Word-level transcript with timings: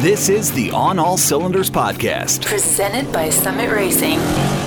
This 0.00 0.30
is 0.30 0.50
the 0.50 0.70
On 0.70 0.98
All 0.98 1.18
Cylinders 1.18 1.68
podcast, 1.68 2.46
presented 2.46 3.12
by 3.12 3.28
Summit 3.28 3.70
Racing. 3.70 4.18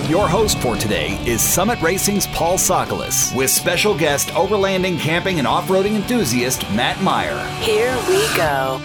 Your 0.07 0.27
host 0.27 0.59
for 0.59 0.75
today 0.75 1.17
is 1.25 1.41
Summit 1.41 1.81
Racing's 1.81 2.27
Paul 2.27 2.59
Sokolis, 2.59 3.35
with 3.35 3.49
special 3.49 3.97
guest 3.97 4.27
overlanding, 4.27 4.99
camping, 4.99 5.39
and 5.39 5.47
off 5.47 5.69
roading 5.69 5.95
enthusiast 5.95 6.61
Matt 6.73 6.97
Maier. 6.97 7.43
Here 7.61 7.97
we 8.07 8.23
go. 8.37 8.77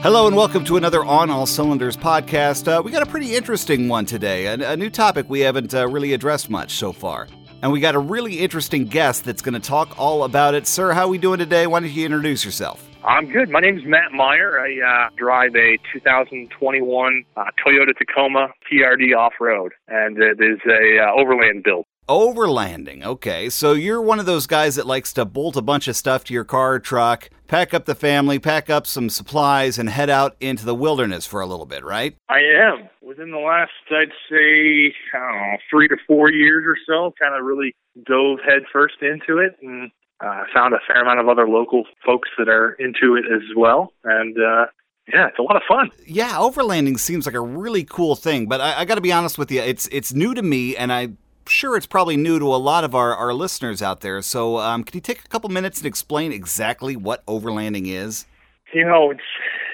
Hello 0.00 0.26
and 0.26 0.34
welcome 0.34 0.64
to 0.64 0.78
another 0.78 1.04
On 1.04 1.28
All 1.28 1.44
Cylinders 1.44 1.98
podcast. 1.98 2.66
Uh, 2.66 2.80
we 2.82 2.90
got 2.90 3.02
a 3.02 3.10
pretty 3.10 3.36
interesting 3.36 3.88
one 3.88 4.06
today, 4.06 4.46
a, 4.46 4.72
a 4.72 4.74
new 4.74 4.88
topic 4.88 5.28
we 5.28 5.40
haven't 5.40 5.74
uh, 5.74 5.86
really 5.86 6.14
addressed 6.14 6.48
much 6.48 6.76
so 6.76 6.92
far. 6.94 7.28
And 7.60 7.70
we 7.70 7.80
got 7.80 7.94
a 7.94 7.98
really 7.98 8.38
interesting 8.38 8.86
guest 8.86 9.22
that's 9.22 9.42
going 9.42 9.52
to 9.52 9.60
talk 9.60 9.98
all 9.98 10.24
about 10.24 10.54
it. 10.54 10.66
Sir, 10.66 10.92
how 10.92 11.02
are 11.02 11.08
we 11.08 11.18
doing 11.18 11.38
today? 11.38 11.66
Why 11.66 11.80
don't 11.80 11.90
you 11.90 12.06
introduce 12.06 12.42
yourself? 12.42 12.87
I'm 13.04 13.30
good. 13.30 13.48
My 13.48 13.60
name 13.60 13.78
is 13.78 13.84
Matt 13.84 14.10
Maier. 14.12 14.60
I 14.60 15.06
uh, 15.06 15.10
drive 15.16 15.54
a 15.54 15.78
2021 15.92 17.24
uh, 17.36 17.44
Toyota 17.64 17.96
Tacoma 17.96 18.48
TRD 18.70 19.16
off-road, 19.16 19.72
and 19.86 20.20
it 20.20 20.40
is 20.40 20.58
a 20.66 20.98
uh, 21.04 21.12
overland 21.20 21.62
build. 21.62 21.84
Overlanding. 22.08 23.04
Okay. 23.04 23.50
So 23.50 23.72
you're 23.72 24.02
one 24.02 24.18
of 24.18 24.26
those 24.26 24.46
guys 24.46 24.76
that 24.76 24.86
likes 24.86 25.12
to 25.12 25.24
bolt 25.24 25.56
a 25.56 25.62
bunch 25.62 25.88
of 25.88 25.96
stuff 25.96 26.24
to 26.24 26.34
your 26.34 26.44
car 26.44 26.74
or 26.74 26.78
truck, 26.80 27.30
pack 27.46 27.72
up 27.72 27.84
the 27.84 27.94
family, 27.94 28.38
pack 28.38 28.68
up 28.68 28.86
some 28.86 29.10
supplies, 29.10 29.78
and 29.78 29.90
head 29.90 30.10
out 30.10 30.34
into 30.40 30.64
the 30.64 30.74
wilderness 30.74 31.26
for 31.26 31.40
a 31.40 31.46
little 31.46 31.66
bit, 31.66 31.84
right? 31.84 32.16
I 32.28 32.38
am. 32.38 32.88
Within 33.02 33.30
the 33.30 33.38
last, 33.38 33.70
I'd 33.90 34.08
say, 34.30 34.94
I 35.14 35.18
don't 35.18 35.38
know, 35.38 35.56
three 35.70 35.88
to 35.88 35.96
four 36.06 36.32
years 36.32 36.64
or 36.66 36.76
so, 36.86 37.14
kind 37.20 37.38
of 37.38 37.44
really 37.44 37.74
dove 38.06 38.38
headfirst 38.44 39.02
into 39.02 39.38
it 39.38 39.56
and 39.62 39.90
uh, 40.20 40.44
found 40.52 40.74
a 40.74 40.78
fair 40.86 41.02
amount 41.02 41.20
of 41.20 41.28
other 41.28 41.48
local 41.48 41.84
folks 42.04 42.28
that 42.38 42.48
are 42.48 42.72
into 42.72 43.16
it 43.16 43.24
as 43.32 43.42
well. 43.56 43.92
And, 44.04 44.36
uh, 44.36 44.66
yeah, 45.12 45.28
it's 45.28 45.38
a 45.38 45.42
lot 45.42 45.56
of 45.56 45.62
fun. 45.66 45.90
Yeah, 46.06 46.32
overlanding 46.32 46.98
seems 46.98 47.24
like 47.26 47.34
a 47.34 47.40
really 47.40 47.84
cool 47.84 48.14
thing, 48.14 48.46
but 48.46 48.60
I, 48.60 48.80
I 48.80 48.84
got 48.84 48.96
to 48.96 49.00
be 49.00 49.12
honest 49.12 49.38
with 49.38 49.50
you, 49.50 49.60
it's 49.60 49.88
it's 49.90 50.12
new 50.12 50.34
to 50.34 50.42
me, 50.42 50.76
and 50.76 50.92
I'm 50.92 51.16
sure 51.46 51.76
it's 51.76 51.86
probably 51.86 52.16
new 52.16 52.38
to 52.38 52.44
a 52.44 52.56
lot 52.56 52.84
of 52.84 52.94
our, 52.94 53.14
our 53.14 53.32
listeners 53.32 53.80
out 53.80 54.02
there. 54.02 54.20
So, 54.20 54.58
um, 54.58 54.84
can 54.84 54.96
you 54.96 55.00
take 55.00 55.24
a 55.24 55.28
couple 55.28 55.48
minutes 55.48 55.78
and 55.78 55.86
explain 55.86 56.30
exactly 56.30 56.94
what 56.94 57.24
overlanding 57.24 57.86
is? 57.86 58.26
You 58.74 58.84
know, 58.84 59.10
it's 59.10 59.20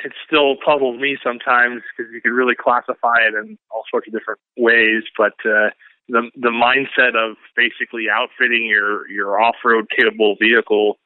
it 0.05 0.13
still 0.25 0.57
puzzles 0.65 1.01
me 1.01 1.17
sometimes 1.25 1.83
because 1.97 2.13
you 2.13 2.21
can 2.21 2.33
really 2.33 2.55
classify 2.55 3.17
it 3.27 3.35
in 3.35 3.59
all 3.71 3.83
sorts 3.91 4.07
of 4.07 4.13
different 4.13 4.39
ways, 4.57 5.03
but 5.19 5.33
uh, 5.45 5.71
the 6.09 6.31
the 6.37 6.51
mindset 6.51 7.17
of 7.17 7.37
basically 7.57 8.07
outfitting 8.11 8.67
your 8.67 9.09
your 9.11 9.41
off 9.41 9.57
road 9.65 9.87
capable 9.97 10.37
vehicle 10.41 10.99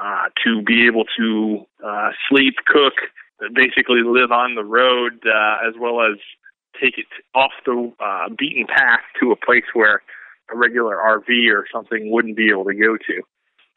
uh, 0.00 0.28
to 0.44 0.62
be 0.62 0.86
able 0.86 1.04
to 1.18 1.66
uh, 1.84 2.10
sleep, 2.28 2.54
cook, 2.66 2.94
basically 3.54 4.02
live 4.04 4.30
on 4.30 4.54
the 4.54 4.64
road, 4.64 5.20
uh, 5.26 5.66
as 5.66 5.74
well 5.78 6.00
as 6.02 6.18
take 6.80 6.98
it 6.98 7.06
off 7.34 7.50
the 7.66 7.92
uh, 8.00 8.28
beaten 8.38 8.66
path 8.66 9.00
to 9.20 9.32
a 9.32 9.36
place 9.36 9.64
where 9.74 10.02
a 10.52 10.56
regular 10.56 10.96
RV 10.96 11.52
or 11.52 11.64
something 11.72 12.10
wouldn't 12.10 12.36
be 12.36 12.48
able 12.50 12.64
to 12.64 12.74
go 12.74 12.96
to. 12.96 13.22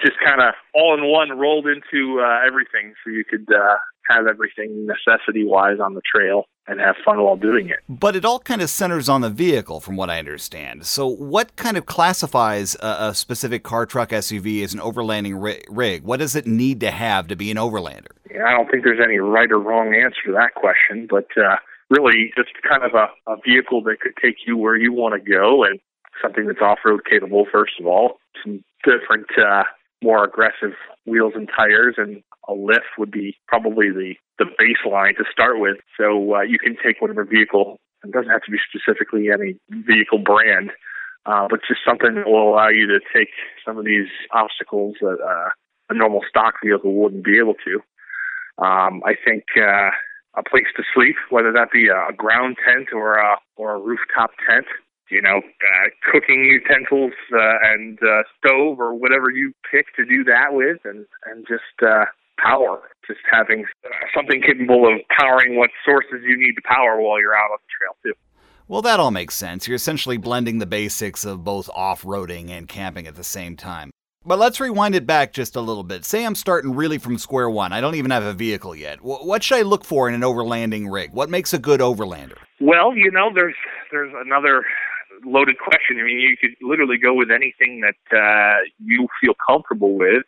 Just 0.01 0.17
kind 0.23 0.41
of 0.41 0.53
all 0.73 0.97
in 0.97 1.09
one 1.09 1.37
rolled 1.37 1.67
into 1.67 2.21
uh, 2.21 2.45
everything, 2.45 2.93
so 3.03 3.11
you 3.11 3.23
could 3.23 3.47
uh, 3.53 3.75
have 4.09 4.27
everything 4.27 4.87
necessity 4.87 5.45
wise 5.45 5.79
on 5.79 5.93
the 5.93 6.01
trail 6.01 6.45
and 6.67 6.79
have 6.79 6.95
fun 7.03 7.21
while 7.21 7.35
doing 7.35 7.69
it. 7.69 7.79
But 7.89 8.15
it 8.15 8.25
all 8.25 8.39
kind 8.39 8.61
of 8.61 8.69
centers 8.69 9.09
on 9.09 9.21
the 9.21 9.29
vehicle, 9.29 9.79
from 9.79 9.95
what 9.95 10.09
I 10.09 10.19
understand. 10.19 10.85
So, 10.85 11.07
what 11.07 11.55
kind 11.55 11.77
of 11.77 11.85
classifies 11.85 12.75
a, 12.75 13.09
a 13.09 13.15
specific 13.15 13.63
car, 13.63 13.85
truck, 13.85 14.09
SUV 14.09 14.63
as 14.63 14.73
an 14.73 14.79
overlanding 14.79 15.41
ri- 15.41 15.63
rig? 15.69 16.03
What 16.03 16.19
does 16.19 16.35
it 16.35 16.47
need 16.47 16.79
to 16.81 16.91
have 16.91 17.27
to 17.27 17.35
be 17.35 17.51
an 17.51 17.57
overlander? 17.57 18.11
Yeah, 18.29 18.45
I 18.45 18.51
don't 18.51 18.69
think 18.69 18.83
there's 18.83 19.01
any 19.03 19.17
right 19.17 19.51
or 19.51 19.59
wrong 19.59 19.93
answer 19.93 20.21
to 20.27 20.31
that 20.33 20.55
question, 20.55 21.07
but 21.09 21.27
uh, 21.37 21.57
really 21.89 22.31
just 22.35 22.49
kind 22.67 22.83
of 22.83 22.93
a, 22.93 23.31
a 23.31 23.35
vehicle 23.45 23.83
that 23.83 23.99
could 23.99 24.13
take 24.21 24.37
you 24.47 24.57
where 24.57 24.77
you 24.77 24.93
want 24.93 25.13
to 25.13 25.31
go 25.31 25.63
and 25.63 25.79
something 26.21 26.47
that's 26.47 26.61
off 26.61 26.79
road 26.85 27.01
capable, 27.09 27.45
first 27.51 27.73
of 27.79 27.85
all. 27.85 28.19
Some 28.43 28.63
different, 28.83 29.27
uh, 29.37 29.63
more 30.01 30.23
aggressive 30.23 30.75
wheels 31.05 31.33
and 31.35 31.49
tires 31.55 31.95
and 31.97 32.23
a 32.47 32.53
lift 32.53 32.97
would 32.97 33.11
be 33.11 33.37
probably 33.47 33.89
the, 33.89 34.13
the 34.39 34.45
baseline 34.59 35.15
to 35.17 35.23
start 35.31 35.59
with. 35.59 35.77
So 35.97 36.35
uh, 36.35 36.41
you 36.41 36.57
can 36.57 36.75
take 36.83 37.01
whatever 37.01 37.23
vehicle, 37.23 37.79
it 38.03 38.11
doesn't 38.11 38.31
have 38.31 38.43
to 38.43 38.51
be 38.51 38.57
specifically 38.67 39.29
any 39.31 39.55
vehicle 39.69 40.19
brand, 40.19 40.71
uh, 41.25 41.47
but 41.49 41.59
just 41.67 41.81
something 41.85 42.15
that 42.15 42.25
will 42.25 42.53
allow 42.53 42.69
you 42.69 42.87
to 42.87 42.99
take 43.13 43.29
some 43.65 43.77
of 43.77 43.85
these 43.85 44.07
obstacles 44.31 44.95
that 45.01 45.17
uh, 45.21 45.49
a 45.89 45.93
normal 45.93 46.21
stock 46.27 46.55
vehicle 46.63 46.93
wouldn't 46.93 47.23
be 47.23 47.37
able 47.37 47.55
to. 47.65 47.75
Um, 48.63 49.01
I 49.05 49.13
think 49.23 49.43
uh, 49.57 49.89
a 50.35 50.43
place 50.49 50.67
to 50.77 50.83
sleep, 50.93 51.15
whether 51.29 51.51
that 51.51 51.71
be 51.71 51.87
a 51.87 52.13
ground 52.13 52.57
tent 52.65 52.89
or 52.93 53.17
a 53.17 53.35
or 53.55 53.75
a 53.75 53.79
rooftop 53.79 54.31
tent, 54.47 54.65
you 55.11 55.21
know, 55.21 55.37
uh, 55.39 55.89
cooking 56.11 56.45
utensils 56.45 57.13
uh, 57.33 57.57
and 57.63 57.99
uh, 58.01 58.23
stove 58.39 58.79
or 58.79 58.95
whatever 58.95 59.29
you 59.29 59.53
pick 59.69 59.93
to 59.97 60.05
do 60.05 60.23
that 60.23 60.53
with, 60.53 60.79
and 60.85 61.05
and 61.25 61.45
just 61.47 61.83
uh, 61.85 62.05
power, 62.39 62.81
just 63.05 63.19
having 63.31 63.65
something 64.15 64.41
capable 64.41 64.87
of 64.87 65.01
powering 65.15 65.57
what 65.57 65.69
sources 65.85 66.23
you 66.23 66.37
need 66.37 66.53
to 66.53 66.61
power 66.63 66.99
while 67.01 67.19
you're 67.19 67.35
out 67.35 67.51
on 67.51 67.57
the 67.59 67.71
trail 67.77 67.95
too. 68.03 68.13
Well, 68.67 68.81
that 68.83 69.01
all 69.01 69.11
makes 69.11 69.35
sense. 69.35 69.67
You're 69.67 69.75
essentially 69.75 70.17
blending 70.17 70.59
the 70.59 70.65
basics 70.65 71.25
of 71.25 71.43
both 71.43 71.69
off 71.75 72.03
roading 72.03 72.49
and 72.49 72.69
camping 72.69 73.05
at 73.05 73.15
the 73.15 73.23
same 73.23 73.57
time. 73.57 73.91
But 74.23 74.37
let's 74.37 74.59
rewind 74.59 74.93
it 74.93 75.07
back 75.07 75.33
just 75.33 75.55
a 75.55 75.61
little 75.61 75.83
bit. 75.83 76.05
Say 76.05 76.23
I'm 76.23 76.35
starting 76.35 76.75
really 76.75 76.99
from 76.99 77.17
square 77.17 77.49
one. 77.49 77.73
I 77.73 77.81
don't 77.81 77.95
even 77.95 78.11
have 78.11 78.23
a 78.23 78.33
vehicle 78.33 78.75
yet. 78.75 78.97
W- 78.99 79.25
what 79.25 79.43
should 79.43 79.57
I 79.57 79.63
look 79.63 79.83
for 79.83 80.07
in 80.07 80.13
an 80.13 80.21
overlanding 80.21 80.91
rig? 80.91 81.11
What 81.11 81.29
makes 81.29 81.53
a 81.53 81.59
good 81.59 81.79
overlander? 81.79 82.37
Well, 82.59 82.95
you 82.95 83.09
know, 83.09 83.31
there's 83.33 83.55
there's 83.91 84.13
another 84.23 84.63
loaded 85.25 85.57
question. 85.59 85.99
I 85.99 86.03
mean, 86.03 86.19
you 86.19 86.35
could 86.39 86.55
literally 86.61 86.97
go 86.97 87.13
with 87.13 87.29
anything 87.31 87.81
that 87.81 88.17
uh, 88.17 88.61
you 88.79 89.07
feel 89.19 89.33
comfortable 89.47 89.97
with. 89.97 90.23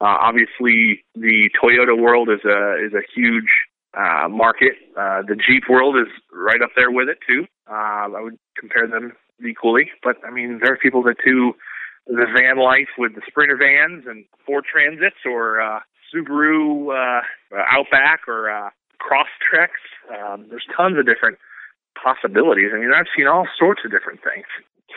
Uh, 0.00 0.16
obviously, 0.20 1.04
the 1.14 1.50
Toyota 1.60 1.98
world 1.98 2.28
is 2.28 2.44
a 2.44 2.84
is 2.84 2.92
a 2.94 3.02
huge 3.14 3.50
uh, 3.96 4.28
market. 4.28 4.74
Uh, 4.96 5.22
the 5.22 5.34
Jeep 5.34 5.64
world 5.68 5.96
is 5.96 6.06
right 6.32 6.62
up 6.62 6.70
there 6.76 6.90
with 6.90 7.08
it 7.08 7.18
too. 7.26 7.46
Uh, 7.68 8.06
I 8.14 8.20
would 8.20 8.38
compare 8.58 8.86
them 8.86 9.12
equally, 9.46 9.90
but 10.02 10.16
I 10.26 10.30
mean, 10.30 10.60
there 10.62 10.72
are 10.72 10.76
people 10.76 11.02
that 11.04 11.16
do 11.24 11.54
the 12.06 12.26
van 12.34 12.58
life 12.58 12.88
with 12.96 13.14
the 13.14 13.22
Sprinter 13.26 13.56
vans 13.56 14.04
and 14.06 14.24
Ford 14.46 14.64
Transits 14.64 15.26
or 15.26 15.60
uh, 15.60 15.80
Subaru 16.14 16.88
uh, 16.88 17.22
Outback 17.68 18.28
or 18.28 18.50
uh, 18.50 18.70
Crosstreks. 19.00 19.82
Um, 20.10 20.46
there's 20.48 20.64
tons 20.76 20.98
of 20.98 21.06
different 21.06 21.38
possibilities. 22.02 22.70
I 22.74 22.78
mean, 22.78 22.92
I've 22.94 23.10
seen 23.16 23.26
all 23.26 23.46
sorts 23.58 23.82
of 23.84 23.90
different 23.90 24.20
things. 24.22 24.46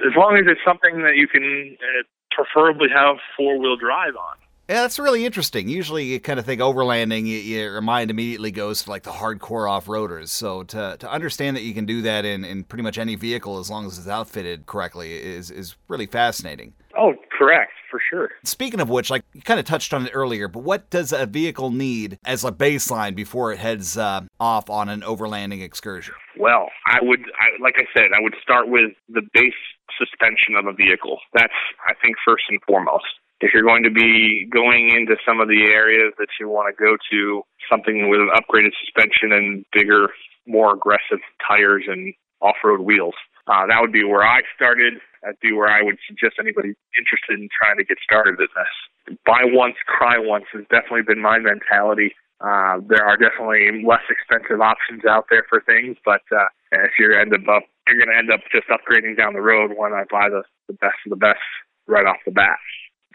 As 0.05 0.15
long 0.15 0.37
as 0.37 0.45
it's 0.47 0.61
something 0.65 1.03
that 1.03 1.15
you 1.15 1.27
can 1.27 1.77
uh, 1.81 2.03
preferably 2.31 2.89
have 2.89 3.17
four 3.35 3.59
wheel 3.59 3.75
drive 3.75 4.15
on. 4.15 4.37
Yeah, 4.71 4.83
that's 4.83 4.99
really 4.99 5.25
interesting. 5.25 5.67
Usually, 5.67 6.05
you 6.05 6.21
kind 6.21 6.39
of 6.39 6.45
think 6.45 6.61
overlanding, 6.61 7.27
you, 7.27 7.39
your 7.39 7.81
mind 7.81 8.09
immediately 8.09 8.51
goes 8.51 8.83
to 8.83 8.89
like 8.89 9.03
the 9.03 9.11
hardcore 9.11 9.69
off 9.69 9.87
roaders. 9.87 10.29
So 10.29 10.63
to 10.63 10.95
to 10.97 11.11
understand 11.11 11.57
that 11.57 11.63
you 11.63 11.73
can 11.73 11.85
do 11.85 12.01
that 12.03 12.23
in, 12.23 12.45
in 12.45 12.63
pretty 12.63 12.83
much 12.83 12.97
any 12.97 13.15
vehicle 13.15 13.59
as 13.59 13.69
long 13.69 13.85
as 13.85 13.97
it's 13.97 14.07
outfitted 14.07 14.67
correctly 14.67 15.11
is 15.11 15.51
is 15.51 15.75
really 15.89 16.05
fascinating. 16.05 16.71
Oh, 16.97 17.15
correct, 17.37 17.73
for 17.89 17.99
sure. 18.09 18.29
Speaking 18.45 18.79
of 18.79 18.89
which, 18.89 19.09
like 19.09 19.23
you 19.33 19.41
kind 19.41 19.59
of 19.59 19.65
touched 19.65 19.93
on 19.93 20.05
it 20.05 20.11
earlier, 20.13 20.47
but 20.47 20.63
what 20.63 20.89
does 20.89 21.11
a 21.11 21.25
vehicle 21.25 21.69
need 21.69 22.17
as 22.23 22.45
a 22.45 22.51
baseline 22.53 23.13
before 23.13 23.51
it 23.51 23.59
heads 23.59 23.97
uh, 23.97 24.21
off 24.39 24.69
on 24.69 24.87
an 24.87 25.01
overlanding 25.01 25.61
excursion? 25.61 26.13
Well, 26.39 26.69
I 26.87 26.99
would, 27.01 27.19
I, 27.19 27.61
like 27.61 27.75
I 27.75 27.87
said, 27.93 28.11
I 28.15 28.21
would 28.21 28.35
start 28.41 28.69
with 28.69 28.91
the 29.09 29.21
base 29.33 29.51
suspension 29.97 30.55
of 30.55 30.65
a 30.65 30.73
vehicle. 30.73 31.19
That's, 31.33 31.59
I 31.85 31.93
think, 32.01 32.15
first 32.25 32.43
and 32.49 32.59
foremost. 32.65 33.03
If 33.41 33.53
you're 33.53 33.63
going 33.63 33.83
to 33.83 33.91
be 33.91 34.47
going 34.53 34.89
into 34.89 35.17
some 35.25 35.41
of 35.41 35.47
the 35.47 35.65
areas 35.73 36.13
that 36.19 36.29
you 36.39 36.47
want 36.47 36.69
to 36.69 36.77
go 36.77 36.95
to, 37.11 37.41
something 37.69 38.09
with 38.09 38.21
an 38.21 38.29
upgraded 38.29 38.71
suspension 38.79 39.33
and 39.33 39.65
bigger, 39.73 40.09
more 40.45 40.73
aggressive 40.73 41.19
tires 41.45 41.83
and 41.87 42.13
off-road 42.41 42.81
wheels. 42.81 43.15
Uh, 43.47 43.65
that 43.67 43.81
would 43.81 43.91
be 43.91 44.03
where 44.03 44.23
I 44.23 44.41
started. 44.55 44.93
That'd 45.21 45.39
be 45.41 45.53
where 45.53 45.69
I 45.69 45.81
would 45.81 45.97
suggest 46.07 46.35
anybody 46.39 46.73
interested 46.97 47.39
in 47.39 47.49
trying 47.49 47.77
to 47.77 47.83
get 47.83 47.97
started 48.03 48.39
in 48.39 48.47
this. 48.53 49.17
Buy 49.25 49.41
once, 49.45 49.75
cry 49.85 50.17
once 50.17 50.45
has 50.53 50.63
definitely 50.69 51.03
been 51.03 51.21
my 51.21 51.37
mentality. 51.39 52.13
Uh, 52.41 52.81
there 52.89 53.05
are 53.05 53.17
definitely 53.17 53.83
less 53.85 54.01
expensive 54.09 54.61
options 54.61 55.05
out 55.05 55.25
there 55.29 55.45
for 55.49 55.61
things, 55.61 55.97
but 56.05 56.21
uh, 56.33 56.49
if 56.71 56.91
you 56.97 57.13
end 57.13 57.33
up, 57.33 57.63
you're 57.87 57.97
going 57.97 58.09
to 58.09 58.17
end 58.17 58.31
up 58.31 58.41
just 58.51 58.65
upgrading 58.69 59.17
down 59.17 59.33
the 59.33 59.41
road. 59.41 59.71
Why 59.75 59.89
not 59.89 60.09
buy 60.09 60.29
the, 60.29 60.41
the 60.67 60.73
best 60.73 60.97
of 61.05 61.11
the 61.11 61.21
best 61.21 61.41
right 61.87 62.05
off 62.05 62.17
the 62.25 62.31
bat? 62.31 62.57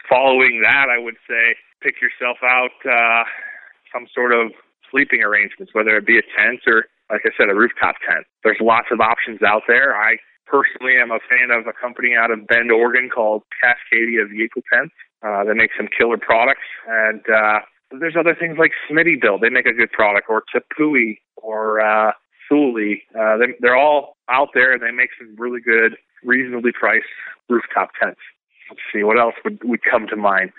Following 0.09 0.61
that, 0.63 0.87
I 0.89 0.97
would 0.97 1.17
say 1.27 1.55
pick 1.81 1.95
yourself 2.01 2.37
out 2.43 2.71
uh, 2.85 3.23
some 3.93 4.07
sort 4.13 4.31
of 4.33 4.51
sleeping 4.89 5.21
arrangements, 5.21 5.73
whether 5.73 5.97
it 5.97 6.05
be 6.05 6.17
a 6.17 6.25
tent 6.35 6.61
or, 6.65 6.85
like 7.11 7.21
I 7.25 7.29
said, 7.37 7.49
a 7.49 7.55
rooftop 7.55 7.95
tent. 8.07 8.25
There's 8.43 8.57
lots 8.61 8.87
of 8.91 8.99
options 8.99 9.41
out 9.43 9.63
there. 9.67 9.95
I 9.95 10.17
personally 10.45 10.95
am 10.97 11.11
a 11.11 11.19
fan 11.29 11.51
of 11.51 11.67
a 11.67 11.73
company 11.73 12.15
out 12.15 12.31
of 12.31 12.47
Bend, 12.47 12.71
Oregon 12.71 13.09
called 13.13 13.43
Cascadia 13.59 14.29
Vehicle 14.29 14.61
Tents. 14.71 14.93
Uh, 15.21 15.43
they 15.43 15.53
make 15.53 15.71
some 15.75 15.87
killer 15.91 16.17
products, 16.17 16.67
and 16.87 17.21
uh, 17.27 17.59
there's 17.99 18.15
other 18.17 18.35
things 18.35 18.57
like 18.57 18.71
Smittybilt. 18.89 19.41
They 19.41 19.49
make 19.49 19.65
a 19.65 19.73
good 19.73 19.91
product, 19.91 20.27
or 20.29 20.43
Tepui, 20.53 21.17
or 21.35 21.81
uh, 21.81 22.11
Thule. 22.47 22.95
Uh, 23.17 23.37
they, 23.37 23.47
they're 23.59 23.75
all 23.77 24.15
out 24.29 24.49
there, 24.53 24.73
and 24.73 24.81
they 24.81 24.91
make 24.91 25.09
some 25.17 25.35
really 25.37 25.59
good, 25.59 25.97
reasonably 26.23 26.71
priced 26.71 27.05
rooftop 27.49 27.89
tents. 28.01 28.19
Let's 28.69 28.81
see 28.93 29.03
what 29.03 29.19
else 29.19 29.35
would 29.43 29.59
would 29.63 29.81
come 29.83 30.07
to 30.07 30.15
mind. 30.15 30.51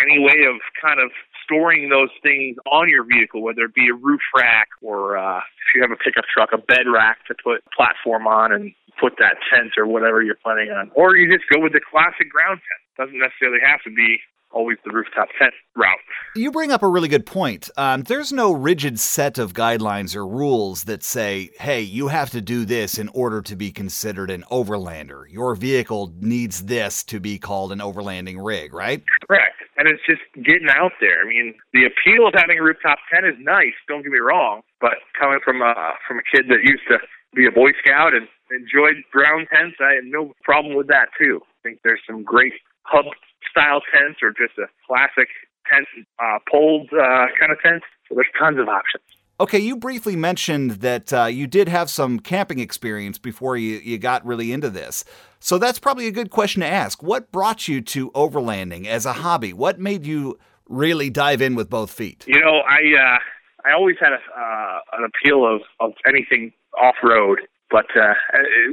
Any 0.00 0.18
way 0.18 0.48
of 0.48 0.56
kind 0.80 1.00
of 1.00 1.10
storing 1.44 1.90
those 1.90 2.08
things 2.22 2.56
on 2.70 2.88
your 2.88 3.04
vehicle, 3.04 3.42
whether 3.42 3.64
it 3.68 3.74
be 3.74 3.88
a 3.88 3.94
roof 3.94 4.22
rack 4.34 4.68
or 4.80 5.18
uh, 5.18 5.38
if 5.38 5.74
you 5.74 5.82
have 5.82 5.90
a 5.90 6.00
pickup 6.00 6.24
truck, 6.32 6.50
a 6.52 6.58
bed 6.58 6.88
rack 6.88 7.18
to 7.28 7.34
put 7.44 7.60
platform 7.76 8.26
on 8.26 8.52
and 8.52 8.72
put 9.00 9.14
that 9.18 9.36
tent 9.52 9.72
or 9.76 9.86
whatever 9.86 10.22
you're 10.22 10.38
planning 10.42 10.70
on, 10.70 10.90
or 10.94 11.16
you 11.16 11.30
just 11.30 11.48
go 11.52 11.60
with 11.60 11.72
the 11.72 11.80
classic 11.80 12.30
ground 12.30 12.60
tent. 12.64 12.80
Doesn't 12.96 13.18
necessarily 13.18 13.60
have 13.64 13.82
to 13.82 13.90
be 13.90 14.20
always 14.52 14.78
the 14.84 14.90
rooftop 14.92 15.28
tent 15.38 15.54
route. 15.76 15.98
You 16.34 16.50
bring 16.50 16.70
up 16.72 16.82
a 16.82 16.88
really 16.88 17.08
good 17.08 17.26
point. 17.26 17.70
Um, 17.76 18.02
there's 18.02 18.32
no 18.32 18.52
rigid 18.52 18.98
set 19.00 19.38
of 19.38 19.52
guidelines 19.52 20.16
or 20.16 20.26
rules 20.26 20.84
that 20.84 21.02
say, 21.02 21.50
hey, 21.58 21.80
you 21.80 22.08
have 22.08 22.30
to 22.30 22.40
do 22.40 22.64
this 22.64 22.98
in 22.98 23.08
order 23.08 23.42
to 23.42 23.56
be 23.56 23.70
considered 23.70 24.30
an 24.30 24.44
overlander. 24.50 25.24
Your 25.30 25.54
vehicle 25.54 26.12
needs 26.20 26.64
this 26.64 27.02
to 27.04 27.20
be 27.20 27.38
called 27.38 27.72
an 27.72 27.80
overlanding 27.80 28.44
rig, 28.44 28.72
right? 28.72 29.02
Correct. 29.28 29.56
And 29.76 29.88
it's 29.88 30.02
just 30.06 30.22
getting 30.46 30.68
out 30.68 30.92
there. 31.00 31.22
I 31.22 31.28
mean, 31.28 31.54
the 31.72 31.84
appeal 31.86 32.26
of 32.26 32.34
having 32.34 32.58
a 32.58 32.62
rooftop 32.62 32.98
tent 33.12 33.26
is 33.26 33.34
nice, 33.40 33.74
don't 33.88 34.02
get 34.02 34.12
me 34.12 34.18
wrong, 34.18 34.62
but 34.80 34.94
coming 35.18 35.40
from 35.44 35.62
a, 35.62 35.94
from 36.06 36.18
a 36.18 36.22
kid 36.34 36.46
that 36.48 36.62
used 36.62 36.84
to 36.88 36.98
be 37.34 37.46
a 37.46 37.50
Boy 37.50 37.70
Scout 37.84 38.14
and 38.14 38.28
enjoyed 38.52 39.02
ground 39.10 39.48
tents, 39.52 39.76
I 39.80 39.94
have 39.94 40.04
no 40.04 40.32
problem 40.44 40.76
with 40.76 40.88
that 40.88 41.08
too. 41.18 41.40
I 41.42 41.68
think 41.68 41.80
there's 41.82 42.00
some 42.06 42.22
great 42.22 42.52
hub 42.84 43.06
style 43.52 43.80
tents 43.92 44.18
or 44.22 44.30
just 44.30 44.58
a 44.58 44.66
classic 44.88 45.28
tent, 45.70 45.86
uh, 46.18 46.38
poled 46.50 46.88
uh, 46.92 47.26
kind 47.38 47.52
of 47.52 47.60
tent. 47.62 47.82
So 48.08 48.16
there's 48.16 48.26
tons 48.38 48.58
of 48.58 48.68
options. 48.68 49.04
Okay, 49.40 49.58
you 49.58 49.76
briefly 49.76 50.14
mentioned 50.14 50.72
that 50.82 51.12
uh, 51.12 51.24
you 51.24 51.46
did 51.46 51.68
have 51.68 51.90
some 51.90 52.20
camping 52.20 52.58
experience 52.58 53.18
before 53.18 53.56
you, 53.56 53.78
you 53.78 53.98
got 53.98 54.24
really 54.24 54.52
into 54.52 54.70
this. 54.70 55.04
So 55.40 55.58
that's 55.58 55.78
probably 55.78 56.06
a 56.06 56.12
good 56.12 56.30
question 56.30 56.60
to 56.60 56.66
ask. 56.66 57.02
What 57.02 57.32
brought 57.32 57.66
you 57.66 57.80
to 57.80 58.10
overlanding 58.12 58.86
as 58.86 59.06
a 59.06 59.14
hobby? 59.14 59.52
What 59.52 59.80
made 59.80 60.06
you 60.06 60.38
really 60.68 61.10
dive 61.10 61.42
in 61.42 61.54
with 61.54 61.68
both 61.68 61.90
feet? 61.90 62.24
You 62.28 62.40
know, 62.40 62.60
I 62.68 62.80
uh, 62.94 63.18
I 63.64 63.72
always 63.72 63.96
had 64.00 64.12
a, 64.12 64.22
uh, 64.38 64.78
an 64.98 65.04
appeal 65.10 65.46
of, 65.46 65.62
of 65.80 65.92
anything 66.06 66.52
off 66.80 66.96
road, 67.02 67.40
but 67.70 67.86
uh, 67.96 68.14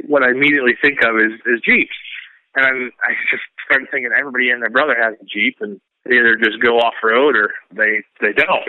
what 0.07 0.23
I 0.23 0.31
immediately 0.31 0.75
think 0.81 0.99
of 1.03 1.15
is, 1.17 1.39
is 1.45 1.61
Jeeps. 1.61 1.95
And 2.55 2.65
I'm, 2.65 2.91
I 3.03 3.13
just 3.29 3.43
started 3.69 3.87
thinking 3.91 4.09
everybody 4.17 4.49
and 4.49 4.61
their 4.61 4.73
brother 4.73 4.97
has 4.97 5.13
a 5.21 5.25
Jeep, 5.25 5.57
and 5.61 5.79
they 6.05 6.17
either 6.17 6.35
just 6.35 6.59
go 6.61 6.81
off 6.81 6.97
road 7.03 7.35
or 7.35 7.53
they 7.71 8.01
they 8.19 8.33
don't. 8.33 8.65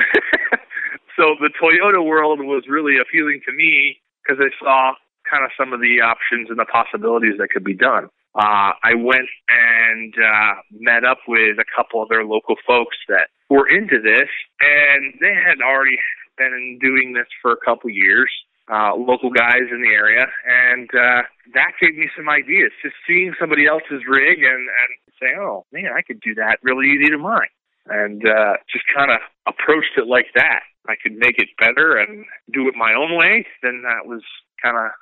so 1.16 1.40
the 1.40 1.50
Toyota 1.56 2.04
world 2.04 2.40
was 2.40 2.64
really 2.68 3.00
appealing 3.00 3.40
to 3.48 3.52
me 3.56 3.96
because 4.22 4.44
I 4.44 4.52
saw 4.60 4.92
kind 5.24 5.44
of 5.44 5.50
some 5.56 5.72
of 5.72 5.80
the 5.80 6.00
options 6.04 6.50
and 6.50 6.58
the 6.58 6.68
possibilities 6.68 7.34
that 7.38 7.48
could 7.48 7.64
be 7.64 7.74
done. 7.74 8.08
Uh, 8.34 8.76
I 8.84 8.94
went 8.94 9.28
and 9.48 10.14
uh, 10.14 10.54
met 10.70 11.04
up 11.04 11.18
with 11.26 11.58
a 11.58 11.64
couple 11.74 12.02
of 12.02 12.08
their 12.08 12.24
local 12.24 12.56
folks 12.66 12.96
that 13.08 13.28
were 13.48 13.68
into 13.68 14.00
this, 14.00 14.28
and 14.60 15.14
they 15.20 15.34
had 15.34 15.58
already 15.64 15.98
been 16.36 16.78
doing 16.80 17.12
this 17.12 17.26
for 17.42 17.52
a 17.52 17.56
couple 17.64 17.90
years 17.90 18.30
uh, 18.70 18.94
local 18.94 19.30
guys 19.30 19.66
in 19.70 19.82
the 19.82 19.90
area, 19.90 20.26
and 20.46 20.88
uh, 20.94 21.22
that 21.54 21.72
gave 21.80 21.94
me 21.96 22.08
some 22.16 22.28
ideas. 22.28 22.70
Just 22.82 22.94
seeing 23.06 23.34
somebody 23.38 23.66
else's 23.66 24.06
rig 24.08 24.38
and 24.38 24.68
and 24.68 24.90
saying, 25.20 25.36
"Oh 25.38 25.66
man, 25.72 25.90
I 25.96 26.02
could 26.02 26.20
do 26.20 26.34
that 26.36 26.58
really 26.62 26.86
easy 26.86 27.10
to 27.10 27.18
mine," 27.18 27.50
and 27.86 28.22
uh, 28.26 28.54
just 28.70 28.84
kind 28.94 29.10
of 29.10 29.18
approached 29.46 29.96
it 29.96 30.06
like 30.06 30.26
that. 30.34 30.60
I 30.88 30.94
could 31.02 31.16
make 31.16 31.38
it 31.38 31.48
better 31.58 31.96
and 31.96 32.24
do 32.52 32.68
it 32.68 32.74
my 32.76 32.94
own 32.94 33.16
way. 33.16 33.44
Then 33.62 33.82
that 33.82 34.08
was 34.08 34.22
kind 34.62 34.76
of 34.76 34.92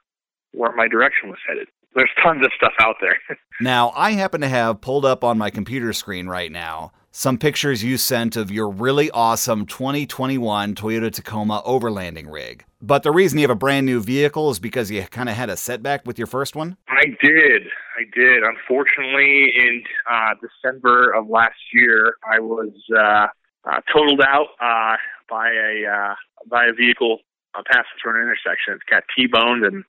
where 0.52 0.72
my 0.74 0.88
direction 0.88 1.28
was 1.28 1.38
headed. 1.46 1.68
There's 1.94 2.10
tons 2.22 2.44
of 2.44 2.52
stuff 2.56 2.74
out 2.80 2.96
there. 3.00 3.18
now, 3.60 3.92
I 3.94 4.12
happen 4.12 4.40
to 4.42 4.48
have 4.48 4.80
pulled 4.80 5.04
up 5.04 5.24
on 5.24 5.38
my 5.38 5.50
computer 5.50 5.92
screen 5.92 6.26
right 6.26 6.50
now 6.50 6.92
some 7.10 7.38
pictures 7.38 7.82
you 7.82 7.96
sent 7.96 8.36
of 8.36 8.50
your 8.50 8.68
really 8.68 9.10
awesome 9.10 9.66
2021 9.66 10.74
Toyota 10.74 11.10
Tacoma 11.10 11.62
overlanding 11.66 12.30
rig. 12.30 12.64
But 12.80 13.02
the 13.02 13.10
reason 13.10 13.38
you 13.38 13.42
have 13.42 13.50
a 13.50 13.56
brand 13.58 13.86
new 13.86 14.00
vehicle 14.00 14.50
is 14.50 14.58
because 14.58 14.90
you 14.90 15.02
kind 15.02 15.28
of 15.28 15.34
had 15.34 15.50
a 15.50 15.56
setback 15.56 16.06
with 16.06 16.18
your 16.18 16.26
first 16.26 16.54
one? 16.54 16.76
I 16.88 17.06
did. 17.22 17.62
I 17.96 18.04
did. 18.14 18.42
Unfortunately, 18.44 19.52
in 19.56 19.82
uh, 20.10 20.34
December 20.40 21.10
of 21.10 21.28
last 21.28 21.56
year, 21.72 22.16
I 22.30 22.38
was 22.38 22.72
uh, 22.96 23.26
uh, 23.68 23.80
totaled 23.92 24.20
out 24.20 24.48
uh, 24.60 24.96
by 25.28 25.48
a 25.48 25.90
uh, 25.90 26.14
by 26.48 26.66
a 26.66 26.72
vehicle 26.72 27.18
uh, 27.54 27.62
passing 27.66 27.84
through 28.00 28.16
an 28.16 28.22
intersection. 28.22 28.74
It 28.74 28.80
got 28.88 29.02
T-boned 29.16 29.64
and 29.64 29.84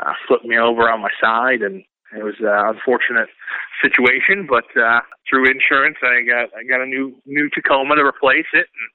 uh, 0.00 0.12
flipped 0.26 0.44
me 0.44 0.58
over 0.58 0.90
on 0.90 1.02
my 1.02 1.10
side, 1.20 1.62
and 1.62 1.84
it 2.16 2.24
was 2.24 2.34
an 2.40 2.50
unfortunate 2.50 3.28
situation. 3.82 4.46
But 4.48 4.66
uh, 4.76 5.00
through 5.28 5.50
insurance, 5.50 5.96
I 6.02 6.22
got 6.26 6.50
I 6.56 6.64
got 6.64 6.80
a 6.80 6.86
new 6.86 7.14
new 7.26 7.48
Tacoma 7.54 7.96
to 7.96 8.02
replace 8.02 8.50
it, 8.52 8.66
and 8.66 8.86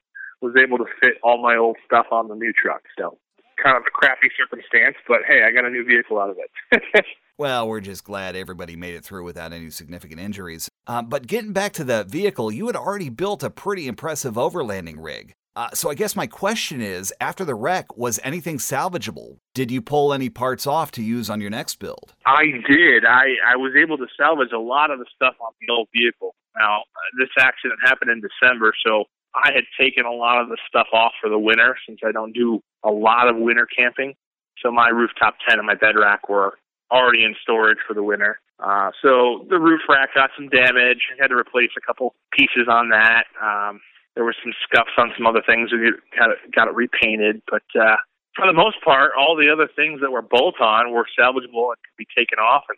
was 0.42 0.56
able 0.62 0.78
to 0.78 0.86
fit 1.02 1.16
all 1.24 1.42
my 1.42 1.56
old 1.56 1.78
stuff 1.86 2.08
on 2.12 2.28
the 2.28 2.36
new 2.36 2.54
truck. 2.54 2.82
So 2.98 3.18
kind 3.62 3.78
of 3.78 3.84
a 3.88 3.92
crappy 3.92 4.30
circumstance, 4.38 4.96
but 5.08 5.20
hey, 5.28 5.44
I 5.44 5.52
got 5.52 5.66
a 5.66 5.70
new 5.70 5.86
vehicle 5.86 6.20
out 6.20 6.30
of 6.30 6.38
it. 6.38 7.06
well, 7.38 7.68
we're 7.68 7.80
just 7.80 8.04
glad 8.04 8.36
everybody 8.36 8.76
made 8.76 8.96
it 8.96 9.04
through 9.04 9.24
without 9.24 9.54
any 9.54 9.70
significant 9.70 10.20
injuries. 10.20 10.70
Uh, 10.88 11.02
but 11.02 11.28
getting 11.28 11.54
back 11.54 11.74
to 11.74 11.84
the 11.84 12.04
vehicle, 12.04 12.52
you 12.52 12.68
had 12.68 12.76
already 12.76 13.10
built 13.10 13.44
a 13.44 13.50
pretty 13.50 13.88
impressive 13.88 14.36
overlanding 14.36 14.98
rig. 15.00 15.34
Uh, 15.56 15.70
so 15.74 15.90
I 15.90 15.96
guess 15.96 16.16
my 16.16 16.28
question 16.28 16.82
is, 16.82 17.14
after 17.22 17.46
the 17.46 17.56
wreck, 17.56 17.96
was 17.98 18.20
anything 18.24 18.58
salvageable? 18.58 19.38
Did 19.54 19.72
you 19.72 19.82
pull 19.82 20.14
any 20.14 20.30
parts 20.30 20.68
off 20.68 20.92
to 20.92 21.02
use 21.02 21.30
on 21.30 21.40
your 21.40 21.50
next 21.50 21.76
build? 21.76 22.14
I 22.26 22.44
did. 22.70 23.06
I, 23.06 23.36
I 23.48 23.56
was 23.56 23.74
able 23.82 23.98
to 23.98 24.08
salvage 24.18 24.52
a 24.54 24.60
lot 24.60 24.92
of 24.92 25.00
the 25.00 25.06
stuff 25.16 25.36
on 25.40 25.54
the 25.62 25.74
old 25.74 25.88
vehicle. 25.96 26.36
Now, 26.58 26.84
this 27.18 27.30
accident 27.40 27.80
happened 27.86 28.12
in 28.12 28.22
December, 28.22 28.74
so 28.86 29.06
I 29.34 29.52
had 29.54 29.64
taken 29.80 30.06
a 30.06 30.12
lot 30.12 30.42
of 30.42 30.50
the 30.50 30.58
stuff 30.68 30.88
off 30.94 31.14
for 31.22 31.30
the 31.30 31.40
winter 31.40 31.78
since 31.88 32.00
I 32.06 32.12
don't 32.12 32.34
do 32.34 32.62
a 32.84 32.92
lot 32.92 33.30
of 33.30 33.38
winter 33.38 33.66
camping. 33.66 34.14
So 34.62 34.72
my 34.72 34.90
rooftop 34.90 35.36
tent 35.48 35.60
and 35.60 35.68
my 35.68 35.76
bed 35.76 35.96
rack 35.98 36.28
were 36.28 36.58
already 36.92 37.24
in 37.24 37.36
storage 37.42 37.78
for 37.88 37.94
the 37.94 38.04
winter. 38.04 38.40
Uh, 38.60 38.92
so 39.02 39.46
the 39.50 39.60
roof 39.60 39.82
rack 39.90 40.10
got 40.16 40.30
some 40.38 40.48
damage. 40.48 41.00
I 41.12 41.22
had 41.22 41.28
to 41.28 41.36
replace 41.36 41.72
a 41.78 41.86
couple 41.86 42.16
pieces 42.32 42.68
on 42.70 42.90
that. 42.90 43.26
Um, 43.42 43.82
there 44.16 44.24
were 44.24 44.36
some 44.42 44.54
scuffs 44.64 44.96
on 44.98 45.12
some 45.16 45.28
other 45.28 45.44
things. 45.46 45.72
We 45.72 45.92
got 46.18 46.32
it, 46.32 46.38
got 46.54 46.68
it 46.68 46.74
repainted, 46.74 47.42
but 47.52 47.64
uh, 47.80 47.98
for 48.36 48.48
the 48.48 48.54
most 48.54 48.78
part, 48.84 49.12
all 49.18 49.36
the 49.36 49.52
other 49.52 49.68
things 49.76 50.02
that 50.02 50.12
were 50.12 50.22
bolt 50.22 50.60
on 50.60 50.92
were 50.92 51.06
salvageable 51.18 51.72
and 51.72 51.80
could 51.84 51.98
be 51.98 52.08
taken 52.16 52.40
off 52.40 52.64
and 52.70 52.78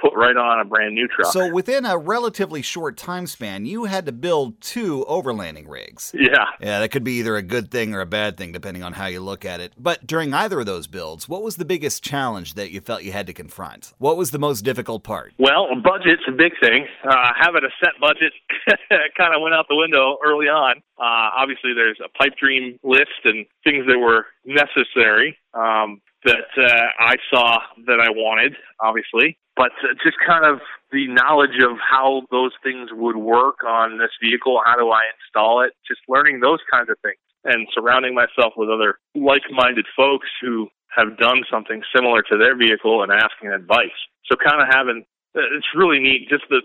put 0.00 0.14
right 0.14 0.36
on 0.36 0.60
a 0.60 0.64
brand 0.64 0.94
new 0.94 1.08
truck. 1.08 1.32
So 1.32 1.52
within 1.52 1.84
a 1.84 1.96
relatively 1.96 2.62
short 2.62 2.96
time 2.96 3.26
span, 3.26 3.66
you 3.66 3.84
had 3.84 4.06
to 4.06 4.12
build 4.12 4.60
two 4.60 5.04
overlanding 5.08 5.68
rigs. 5.68 6.12
Yeah. 6.14 6.46
Yeah, 6.60 6.80
that 6.80 6.90
could 6.90 7.04
be 7.04 7.18
either 7.18 7.36
a 7.36 7.42
good 7.42 7.70
thing 7.70 7.94
or 7.94 8.00
a 8.00 8.06
bad 8.06 8.36
thing 8.36 8.52
depending 8.52 8.82
on 8.82 8.92
how 8.92 9.06
you 9.06 9.20
look 9.20 9.44
at 9.44 9.60
it. 9.60 9.72
But 9.78 10.06
during 10.06 10.34
either 10.34 10.60
of 10.60 10.66
those 10.66 10.86
builds, 10.86 11.28
what 11.28 11.42
was 11.42 11.56
the 11.56 11.64
biggest 11.64 12.02
challenge 12.02 12.54
that 12.54 12.70
you 12.70 12.80
felt 12.80 13.02
you 13.02 13.12
had 13.12 13.26
to 13.26 13.32
confront? 13.32 13.94
What 13.98 14.16
was 14.16 14.30
the 14.30 14.38
most 14.38 14.62
difficult 14.62 15.02
part? 15.02 15.34
Well, 15.38 15.68
budget's 15.82 16.22
a 16.28 16.32
big 16.32 16.52
thing. 16.60 16.86
Uh, 17.04 17.32
having 17.38 17.62
a 17.64 17.72
set 17.84 17.94
budget 18.00 18.32
kind 19.16 19.34
of 19.34 19.42
went 19.42 19.54
out 19.54 19.66
the 19.68 19.76
window 19.76 20.18
early 20.24 20.46
on. 20.46 20.76
Uh, 20.98 21.30
obviously, 21.36 21.72
there's 21.74 21.98
a 22.04 22.08
pipe 22.18 22.36
dream 22.40 22.78
list 22.82 23.24
and 23.24 23.46
things 23.64 23.86
that 23.86 23.98
were 23.98 24.26
necessary. 24.44 25.36
Um, 25.54 26.00
that 26.26 26.50
uh, 26.58 26.86
I 26.98 27.16
saw 27.32 27.58
that 27.86 28.00
I 28.00 28.10
wanted, 28.10 28.54
obviously, 28.80 29.38
but 29.56 29.72
uh, 29.82 29.94
just 30.04 30.16
kind 30.26 30.44
of 30.44 30.60
the 30.92 31.08
knowledge 31.08 31.56
of 31.62 31.78
how 31.78 32.22
those 32.30 32.52
things 32.62 32.90
would 32.92 33.16
work 33.16 33.64
on 33.66 33.98
this 33.98 34.10
vehicle. 34.22 34.60
How 34.64 34.76
do 34.76 34.90
I 34.90 35.02
install 35.14 35.62
it? 35.62 35.72
Just 35.86 36.00
learning 36.08 36.40
those 36.40 36.60
kinds 36.70 36.90
of 36.90 36.96
things 37.02 37.22
and 37.44 37.66
surrounding 37.72 38.14
myself 38.14 38.54
with 38.56 38.68
other 38.68 38.98
like-minded 39.14 39.86
folks 39.96 40.28
who 40.42 40.68
have 40.94 41.16
done 41.18 41.42
something 41.50 41.82
similar 41.94 42.22
to 42.22 42.36
their 42.36 42.56
vehicle 42.56 43.02
and 43.02 43.12
asking 43.12 43.52
advice. 43.52 43.96
So 44.26 44.36
kind 44.36 44.60
of 44.60 44.68
having 44.70 45.04
uh, 45.36 45.40
it's 45.56 45.66
really 45.76 46.00
neat. 46.00 46.28
Just 46.28 46.44
the, 46.48 46.60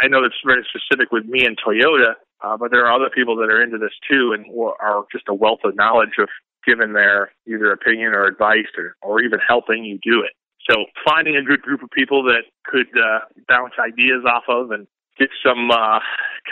I 0.00 0.08
know 0.08 0.22
it's 0.24 0.36
very 0.44 0.64
specific 0.68 1.10
with 1.10 1.24
me 1.24 1.46
and 1.46 1.56
Toyota, 1.58 2.14
uh, 2.44 2.56
but 2.56 2.70
there 2.70 2.86
are 2.86 2.92
other 2.92 3.10
people 3.10 3.36
that 3.36 3.50
are 3.50 3.62
into 3.62 3.78
this 3.78 3.96
too 4.08 4.36
and 4.36 4.44
are 4.80 5.04
just 5.10 5.24
a 5.28 5.34
wealth 5.34 5.60
of 5.64 5.74
knowledge 5.74 6.16
of 6.18 6.28
given 6.68 6.92
their 6.92 7.32
either 7.46 7.72
opinion 7.72 8.12
or 8.12 8.26
advice 8.26 8.68
or, 8.76 8.96
or 9.00 9.22
even 9.22 9.38
helping 9.46 9.84
you 9.84 9.98
do 10.02 10.22
it. 10.22 10.32
So 10.70 10.84
finding 11.06 11.36
a 11.36 11.42
good 11.42 11.62
group 11.62 11.82
of 11.82 11.90
people 11.90 12.22
that 12.24 12.42
could 12.64 12.88
uh, 12.98 13.20
bounce 13.48 13.72
ideas 13.80 14.24
off 14.26 14.44
of 14.48 14.70
and 14.70 14.86
get 15.18 15.30
some 15.44 15.70
uh, 15.70 16.00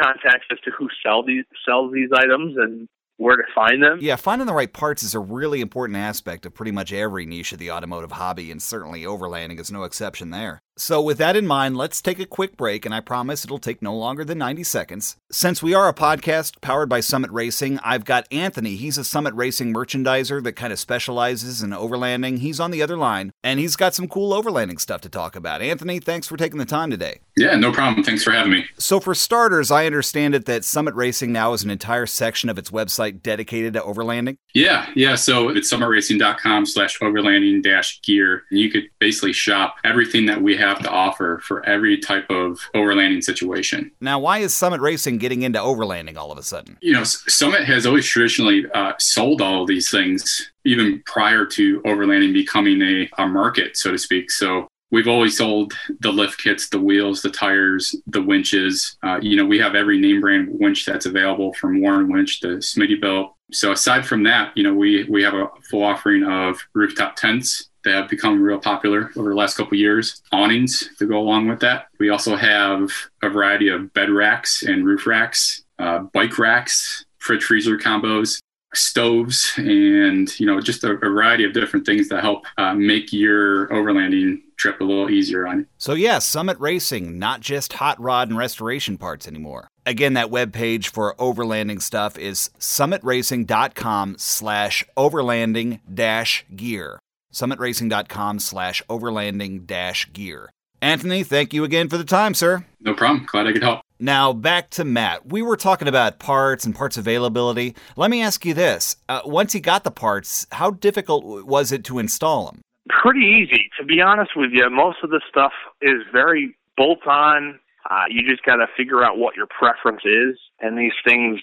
contacts 0.00 0.46
as 0.50 0.58
to 0.64 0.70
who 0.70 0.88
sell 1.04 1.23
these 1.23 1.44
sells 1.66 1.92
these 1.92 2.08
items 2.14 2.56
and 2.56 2.88
where 3.18 3.37
to 3.37 3.42
find 3.54 3.82
them. 3.82 3.99
Yeah, 4.00 4.16
finding 4.16 4.46
the 4.46 4.54
right 4.54 4.73
parts 4.73 5.02
is 5.02 5.14
a 5.14 5.20
really 5.20 5.61
important 5.61 5.99
aspect 5.99 6.46
of 6.46 6.54
pretty 6.54 6.73
much 6.73 6.92
every 6.92 7.26
niche 7.26 7.52
of 7.52 7.58
the 7.58 7.70
automotive 7.70 8.12
hobby, 8.12 8.50
and 8.50 8.62
certainly 8.62 9.02
overlanding 9.02 9.61
is 9.61 9.70
no 9.70 9.85
exception 9.85 10.30
there. 10.30 10.62
So, 10.78 11.00
with 11.00 11.16
that 11.16 11.37
in 11.37 11.47
mind, 11.47 11.78
let's 11.78 12.02
take 12.02 12.18
a 12.18 12.26
quick 12.26 12.54
break, 12.59 12.85
and 12.85 12.95
I 12.95 13.00
promise 13.00 13.47
it'll 13.47 13.56
take 13.56 13.80
no 13.80 13.97
longer 13.97 14.26
than 14.26 14.37
90 14.37 14.62
seconds. 14.62 15.16
Since 15.30 15.62
we 15.62 15.73
are 15.73 15.88
a 15.88 15.95
podcast 15.95 16.61
powered 16.61 16.90
by 16.90 17.00
Summit 17.00 17.30
Racing, 17.30 17.78
I've 17.83 18.04
got 18.04 18.30
Anthony. 18.30 18.76
He's 18.76 18.99
a 18.99 19.04
Summit 19.04 19.33
Racing 19.35 19.73
merchandiser 19.73 20.45
that 20.45 20.52
kind 20.52 20.75
of 20.75 20.78
specializes 20.78 21.62
in 21.62 21.71
overlanding. 21.71 22.40
He's 22.40 22.61
on 22.61 22.73
the 22.73 22.83
other 22.83 22.99
line, 22.99 23.33
and 23.42 23.59
he's 23.59 23.75
got 23.75 23.95
some 23.95 24.06
cool 24.06 24.38
overlanding 24.38 24.78
stuff 24.78 25.00
to 25.00 25.09
talk 25.09 25.35
about. 25.35 25.62
Anthony, 25.62 25.99
thanks 25.99 26.26
for 26.26 26.37
taking 26.37 26.59
the 26.59 26.66
time 26.66 26.90
today. 26.90 27.21
Yeah, 27.38 27.56
no 27.56 27.73
problem. 27.73 28.04
Thanks 28.04 28.23
for 28.23 28.33
having 28.33 28.52
me. 28.52 28.66
So, 28.76 29.00
for 29.00 29.14
starters, 29.14 29.71
I 29.71 29.87
understand 29.87 30.35
it 30.35 30.45
that 30.45 30.62
Summit 30.62 30.95
Racing 30.95 31.33
now 31.33 31.52
has 31.52 31.62
an 31.62 31.71
entire 31.71 32.04
section 32.04 32.50
of 32.50 32.59
its 32.59 32.71
website 32.71 33.23
dedicated 33.23 33.73
to 33.73 33.80
overlanding. 33.80 34.37
Yeah, 34.52 34.90
yeah. 34.95 35.14
So 35.14 35.49
it's 35.49 35.73
summitracing.com 35.73 36.66
slash 36.66 36.99
overlanding 36.99 37.62
dash 37.62 38.00
gear. 38.02 38.45
And 38.50 38.59
you 38.59 38.71
could 38.71 38.85
basically 38.99 39.33
shop 39.33 39.76
everything 39.85 40.26
that 40.26 40.42
we 40.42 40.56
have 40.56 40.65
have 40.66 40.80
to 40.80 40.90
offer 40.90 41.40
for 41.44 41.64
every 41.66 41.99
type 41.99 42.26
of 42.30 42.61
overlanding 42.75 43.23
situation. 43.23 43.90
Now, 44.00 44.18
why 44.18 44.38
is 44.38 44.54
Summit 44.54 44.80
Racing 44.80 45.18
getting 45.18 45.42
into 45.42 45.58
overlanding 45.58 46.16
all 46.16 46.32
of 46.32 46.38
a 46.38 46.42
sudden? 46.42 46.78
You 46.80 46.92
know, 46.92 47.04
Summit 47.04 47.64
has 47.64 47.87
always 47.87 48.06
traditionally 48.06 48.64
uh, 48.75 48.92
sold 48.99 49.40
all 49.40 49.62
of 49.62 49.68
these 49.68 49.90
things 49.90 50.50
even 50.64 51.02
prior 51.06 51.46
to 51.46 51.80
overlanding 51.82 52.32
becoming 52.32 52.82
a, 52.82 53.08
a 53.23 53.26
market, 53.26 53.76
so 53.76 53.92
to 53.92 53.99
speak. 53.99 54.30
So 54.30 54.68
we've 54.90 55.08
always 55.08 55.37
sold 55.37 55.73
the 56.00 56.11
lift 56.11 56.42
kits, 56.42 56.68
the 56.68 56.80
wheels, 56.80 57.23
the 57.23 57.30
tires, 57.30 57.94
the 58.06 58.23
winches. 58.23 58.96
Uh, 59.02 59.18
you 59.20 59.37
know, 59.37 59.44
we 59.44 59.58
have 59.58 59.75
every 59.75 59.99
name 59.99 60.20
brand 60.20 60.49
winch 60.50 60.85
that's 60.85 61.06
available 61.06 61.52
from 61.54 61.80
Warn 61.80 62.11
Winch 62.11 62.40
to 62.40 62.58
Smittybilt. 62.58 63.30
So 63.52 63.73
aside 63.73 64.06
from 64.06 64.25
that, 64.25 64.56
you 64.56 64.64
know, 64.64 64.75
we 64.75 65.04
we 65.04 65.23
have 65.23 65.35
a 65.35 65.49
full 65.70 65.85
offering 65.85 66.25
of 66.25 66.58
rooftop 66.75 67.14
tents, 67.16 67.70
that 67.87 67.95
have 67.95 68.11
become 68.11 68.43
real 68.43 68.59
popular 68.59 69.11
over 69.16 69.31
the 69.31 69.35
last 69.35 69.57
couple 69.57 69.78
years. 69.78 70.21
Awnings 70.33 70.90
to 70.99 71.07
go 71.07 71.19
along 71.19 71.49
with 71.49 71.61
that. 71.61 71.87
We 71.99 72.11
also 72.11 72.37
have 72.37 72.90
a 73.23 73.31
variety 73.31 73.69
of 73.69 73.93
bed 73.95 74.11
racks 74.11 74.62
and 74.62 74.85
roof 74.85 75.07
racks, 75.07 75.62
uh, 75.78 76.00
bike 76.12 76.38
racks, 76.38 77.05
fridge 77.19 77.45
freezer 77.45 77.78
combos, 77.78 78.40
stoves, 78.75 79.52
and 79.57 80.38
you 80.38 80.47
know 80.47 80.61
just 80.61 80.85
a, 80.85 80.93
a 80.93 80.97
variety 80.97 81.45
of 81.45 81.52
different 81.52 81.87
things 81.87 82.09
that 82.09 82.23
help 82.23 82.45
uh, 82.59 82.75
make 82.75 83.12
your 83.12 83.69
overlanding 83.69 84.40
trip 84.57 84.81
a 84.81 84.85
little 84.85 85.09
easier 85.09 85.47
on. 85.47 85.66
So 85.78 85.95
yeah, 85.95 86.19
Summit 86.19 86.59
Racing, 86.59 87.19
not 87.19 87.40
just 87.40 87.75
hot 87.75 88.00
rod 88.00 88.28
and 88.28 88.37
restoration 88.37 88.99
parts 88.99 89.28
anymore. 89.28 89.69
Again, 89.85 90.14
that 90.14 90.31
web 90.31 90.52
page 90.52 90.88
for 90.90 91.14
overlanding 91.14 91.81
stuff 91.81 92.19
is 92.19 92.50
summitracing.com 92.59 94.16
slash 94.19 94.85
overlanding 94.97 95.81
dash 95.95 96.45
gear 96.57 96.99
summitracing.com 97.37 98.38
slash 98.38 98.83
overlanding 98.88 99.66
dash 99.66 100.11
gear. 100.12 100.50
Anthony, 100.83 101.23
thank 101.23 101.55
you 101.55 101.64
again 101.64 101.88
for 101.88 101.97
the 101.97 102.05
time, 102.05 102.35
sir. 102.35 102.64
No 102.81 102.95
problem. 102.95 103.26
Glad 103.31 103.47
I 103.47 103.52
could 103.52 103.62
help. 103.62 103.81
Now, 103.99 104.33
back 104.33 104.71
to 104.71 104.85
Matt. 104.85 105.26
We 105.26 105.40
were 105.40 105.57
talking 105.57 105.88
about 105.88 106.19
parts 106.19 106.66
and 106.66 106.75
parts 106.75 106.99
availability. 106.99 107.75
Let 107.97 108.11
me 108.11 108.23
ask 108.23 108.45
you 108.45 108.52
this. 108.52 108.97
Uh, 109.09 109.23
once 109.25 109.52
he 109.52 109.61
got 109.61 109.85
the 109.85 109.90
parts, 109.90 110.47
how 110.52 110.71
difficult 110.73 111.47
was 111.47 111.73
it 111.73 111.85
to 111.85 111.99
install 111.99 112.47
them? 112.47 112.61
Pretty 113.02 113.25
easy. 113.25 113.71
To 113.78 113.85
be 113.85 114.00
honest 114.00 114.33
with 114.37 114.50
you, 114.52 114.69
most 114.71 114.99
of 115.02 115.11
the 115.11 115.21
stuff 115.28 115.52
is 115.81 116.02
very 116.12 116.57
bolt 116.76 117.07
on. 117.07 117.59
Uh, 117.88 118.05
you 118.11 118.28
just 118.28 118.45
got 118.45 118.57
to 118.57 118.66
figure 118.76 119.02
out 119.02 119.16
what 119.16 119.35
your 119.35 119.47
preference 119.47 120.02
is. 120.05 120.38
And 120.61 120.76
these 120.76 120.93
things 121.07 121.40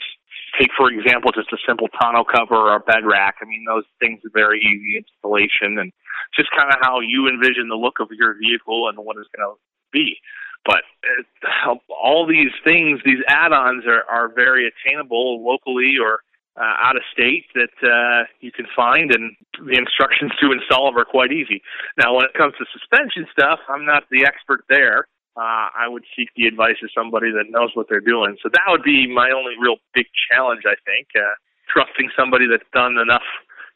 take, 0.60 0.70
for 0.78 0.92
example, 0.92 1.32
just 1.32 1.52
a 1.52 1.58
simple 1.68 1.88
tonneau 2.00 2.24
cover 2.24 2.56
or 2.56 2.76
a 2.76 2.80
bed 2.80 3.06
rack. 3.06 3.36
I 3.42 3.46
mean, 3.46 3.66
those 3.68 3.86
things 4.00 4.20
are 4.26 4.34
very 4.34 4.60
easy 4.60 4.98
installation 4.98 5.80
and 5.80 5.92
just 6.36 6.50
kind 6.56 6.70
of 6.70 6.78
how 6.82 7.00
you 7.00 7.28
envision 7.28 7.70
the 7.70 7.76
look 7.76 8.00
of 8.00 8.10
your 8.12 8.36
vehicle 8.38 8.90
and 8.90 8.98
what 8.98 9.18
it's 9.18 9.30
going 9.36 9.48
to 9.48 9.60
be. 9.92 10.18
But 10.66 10.84
uh, 11.68 11.76
all 11.90 12.26
these 12.26 12.52
things, 12.64 13.02
these 13.06 13.20
add-ons 13.28 13.86
are, 13.86 14.04
are 14.10 14.30
very 14.34 14.72
attainable 14.72 15.44
locally 15.44 15.96
or 16.02 16.22
uh, 16.56 16.86
out 16.86 16.96
of 16.96 17.02
state 17.12 17.46
that 17.56 17.74
uh, 17.82 18.26
you 18.40 18.52
can 18.52 18.68
find, 18.76 19.14
and 19.14 19.36
the 19.58 19.76
instructions 19.76 20.32
to 20.40 20.52
install 20.52 20.86
them 20.86 20.98
are 20.98 21.06
quite 21.06 21.32
easy. 21.32 21.62
Now, 21.98 22.16
when 22.16 22.26
it 22.26 22.34
comes 22.38 22.54
to 22.60 22.66
suspension 22.72 23.26
stuff, 23.32 23.60
I'm 23.68 23.86
not 23.86 24.04
the 24.12 24.26
expert 24.26 24.64
there 24.70 25.08
uh, 25.36 25.70
I 25.74 25.88
would 25.88 26.04
seek 26.16 26.30
the 26.36 26.46
advice 26.46 26.78
of 26.84 26.90
somebody 26.96 27.32
that 27.32 27.46
knows 27.50 27.72
what 27.74 27.88
they're 27.90 28.02
doing. 28.02 28.38
So 28.42 28.50
that 28.52 28.68
would 28.70 28.84
be 28.84 29.08
my 29.08 29.32
only 29.32 29.54
real 29.60 29.78
big 29.94 30.06
challenge, 30.32 30.64
I 30.66 30.76
think. 30.86 31.08
Uh, 31.16 31.34
trusting 31.72 32.12
somebody 32.18 32.46
that's 32.50 32.70
done 32.74 32.98
enough 32.98 33.26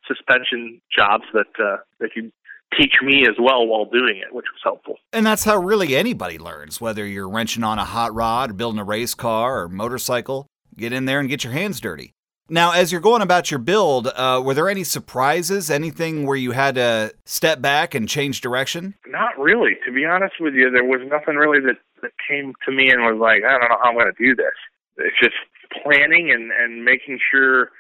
suspension 0.08 0.82
jobs 0.96 1.24
that 1.34 1.50
uh, 1.60 1.78
that 2.00 2.14
can 2.14 2.32
teach 2.78 2.94
me 3.02 3.24
as 3.24 3.36
well 3.40 3.66
while 3.66 3.86
doing 3.86 4.18
it, 4.18 4.34
which 4.34 4.46
was 4.52 4.62
helpful. 4.64 4.96
And 5.14 5.26
that's 5.26 5.44
how 5.44 5.58
really 5.58 5.96
anybody 5.96 6.38
learns, 6.38 6.82
whether 6.82 7.06
you're 7.06 7.30
wrenching 7.30 7.64
on 7.64 7.80
a 7.80 7.86
hot 7.86 8.14
rod 8.14 8.52
or 8.52 8.54
building 8.54 8.80
a 8.80 8.84
race 8.84 9.14
car 9.14 9.62
or 9.62 9.70
motorcycle. 9.70 10.48
Get 10.76 10.94
in 10.94 11.06
there 11.06 11.20
and 11.20 11.30
get 11.30 11.44
your 11.44 11.54
hands 11.54 11.80
dirty. 11.80 12.14
Now, 12.50 12.72
as 12.72 12.92
you're 12.92 13.02
going 13.02 13.22
about 13.22 13.52
your 13.52 13.60
build, 13.60 14.08
uh, 14.08 14.42
were 14.44 14.54
there 14.54 14.70
any 14.70 14.84
surprises? 14.84 15.70
Anything 15.70 16.26
where 16.26 16.38
you 16.38 16.52
had 16.52 16.76
to 16.76 17.14
step 17.26 17.62
back 17.62 17.94
and 17.94 18.08
change 18.08 18.42
direction? 18.42 18.94
Not 19.08 19.38
really. 19.38 19.72
To 19.86 19.92
be 19.92 20.06
honest 20.06 20.36
with 20.40 20.54
you, 20.54 20.72
there 20.72 20.86
was 20.86 21.02
nothing 21.10 21.36
really 21.36 21.60
that, 21.62 21.78
that 22.02 22.12
came 22.28 22.54
to 22.66 22.72
me 22.72 22.90
and 22.90 23.02
was 23.02 23.20
like, 23.20 23.44
I 23.44 23.52
don't 23.60 23.70
know 23.70 23.78
how 23.82 23.90
I'm 23.90 23.96
going 23.96 24.12
to 24.12 24.24
do 24.24 24.36
this. 24.36 24.56
It's 24.98 25.20
just 25.22 25.36
planning 25.84 26.32
and, 26.32 26.52
and 26.52 26.86
making 26.86 27.20
sure 27.32 27.72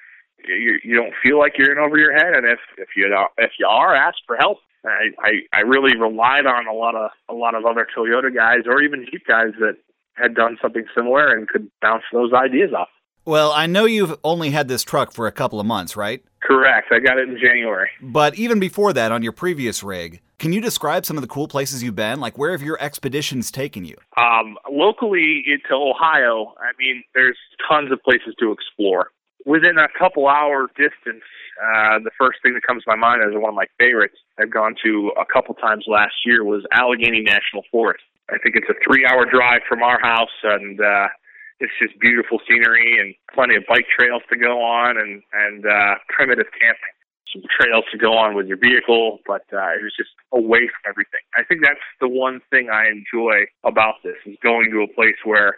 you, 0.46 0.80
you 0.84 0.96
don't 0.96 1.14
feel 1.24 1.40
like 1.40 1.54
you're 1.58 1.72
in 1.72 1.78
over 1.78 1.98
your 1.98 2.14
head. 2.14 2.34
And 2.34 2.46
if, 2.46 2.60
if 2.78 2.90
you 2.96 3.08
if 3.38 3.52
you 3.60 3.68
are, 3.68 3.96
ask 3.96 4.18
for 4.26 4.36
help. 4.36 4.60
I, 4.86 5.10
I 5.20 5.32
I 5.58 5.60
really 5.62 5.98
relied 5.98 6.46
on 6.46 6.68
a 6.68 6.74
lot 6.74 6.96
of 6.96 7.12
a 7.30 7.34
lot 7.34 7.56
of 7.56 7.66
other 7.66 7.88
Toyota 7.98 8.34
guys 8.34 8.62
or 8.68 8.82
even 8.82 9.06
Jeep 9.12 9.26
guys 9.28 9.52
that 9.60 9.76
had 10.14 10.36
done 10.36 10.58
something 10.62 10.86
similar 10.96 11.36
and 11.36 11.48
could 11.48 11.70
bounce 11.82 12.04
those 12.14 12.32
ideas 12.34 12.72
off. 12.78 12.88
Well, 13.28 13.52
I 13.52 13.68
know 13.68 13.84
you've 13.84 14.18
only 14.24 14.52
had 14.52 14.70
this 14.70 14.84
truck 14.84 15.12
for 15.12 15.28
a 15.28 15.34
couple 15.34 15.60
of 15.60 15.66
months, 15.66 15.98
right? 15.98 16.24
Correct. 16.42 16.88
I 16.94 17.00
got 17.00 17.18
it 17.18 17.28
in 17.28 17.38
January. 17.38 17.90
But 18.02 18.36
even 18.36 18.58
before 18.58 18.94
that, 18.94 19.12
on 19.12 19.22
your 19.22 19.34
previous 19.34 19.84
rig, 19.84 20.22
can 20.40 20.54
you 20.54 20.62
describe 20.62 21.06
some 21.06 21.18
of 21.18 21.22
the 21.22 21.28
cool 21.28 21.50
places 21.50 21.84
you've 21.84 21.94
been? 21.94 22.22
Like, 22.22 22.38
where 22.38 22.54
have 22.54 22.62
your 22.62 22.82
expeditions 22.82 23.52
taken 23.52 23.84
you? 23.84 23.98
Um, 24.16 24.58
locally 24.72 25.44
to 25.68 25.76
Ohio, 25.76 26.54
I 26.58 26.72
mean, 26.80 27.04
there's 27.14 27.38
tons 27.70 27.92
of 27.92 28.02
places 28.02 28.34
to 28.40 28.54
explore. 28.54 29.12
Within 29.46 29.78
a 29.78 29.90
couple 30.00 30.30
hour 30.30 30.70
distance, 30.78 31.26
uh, 31.62 32.00
the 32.00 32.12
first 32.18 32.40
thing 32.42 32.54
that 32.54 32.64
comes 32.66 32.86
to 32.86 32.92
my 32.92 32.96
mind 32.96 33.24
as 33.24 33.34
one 33.34 33.50
of 33.50 33.56
my 33.56 33.68
favorites 33.78 34.16
I've 34.40 34.54
gone 34.54 34.76
to 34.86 35.12
a 35.20 35.26
couple 35.26 35.54
times 35.56 35.84
last 35.86 36.16
year 36.26 36.46
was 36.46 36.64
Allegheny 36.72 37.24
National 37.24 37.64
Forest. 37.74 38.06
I 38.30 38.38
think 38.42 38.56
it's 38.56 38.70
a 38.70 38.76
three 38.88 39.06
hour 39.06 39.26
drive 39.26 39.64
from 39.68 39.84
our 39.84 40.00
house, 40.00 40.32
and 40.44 40.80
uh, 40.80 41.08
it's 41.60 41.74
just 41.82 42.00
beautiful 42.00 42.40
scenery 42.48 43.00
and 43.00 43.16
plenty 43.34 43.56
of 43.56 43.64
bike 43.68 43.86
trails 43.90 44.22
to 44.30 44.38
go 44.38 44.62
on 44.62 44.98
and 44.98 45.22
and 45.34 45.66
uh, 45.66 45.96
primitive 46.10 46.48
camping. 46.60 46.94
Some 47.34 47.44
trails 47.60 47.84
to 47.92 47.98
go 47.98 48.16
on 48.16 48.36
with 48.36 48.48
your 48.48 48.58
vehicle, 48.58 49.20
but 49.28 49.44
uh, 49.52 49.76
it 49.76 49.84
was 49.84 49.92
just 49.98 50.16
away 50.32 50.70
from 50.72 50.84
everything. 50.88 51.20
I 51.36 51.44
think 51.44 51.60
that's 51.62 51.84
the 52.00 52.08
one 52.08 52.40
thing 52.50 52.70
I 52.72 52.88
enjoy 52.88 53.52
about 53.66 54.00
this 54.04 54.16
is 54.26 54.38
going 54.42 54.72
to 54.72 54.88
a 54.88 54.88
place 54.96 55.20
where 55.26 55.58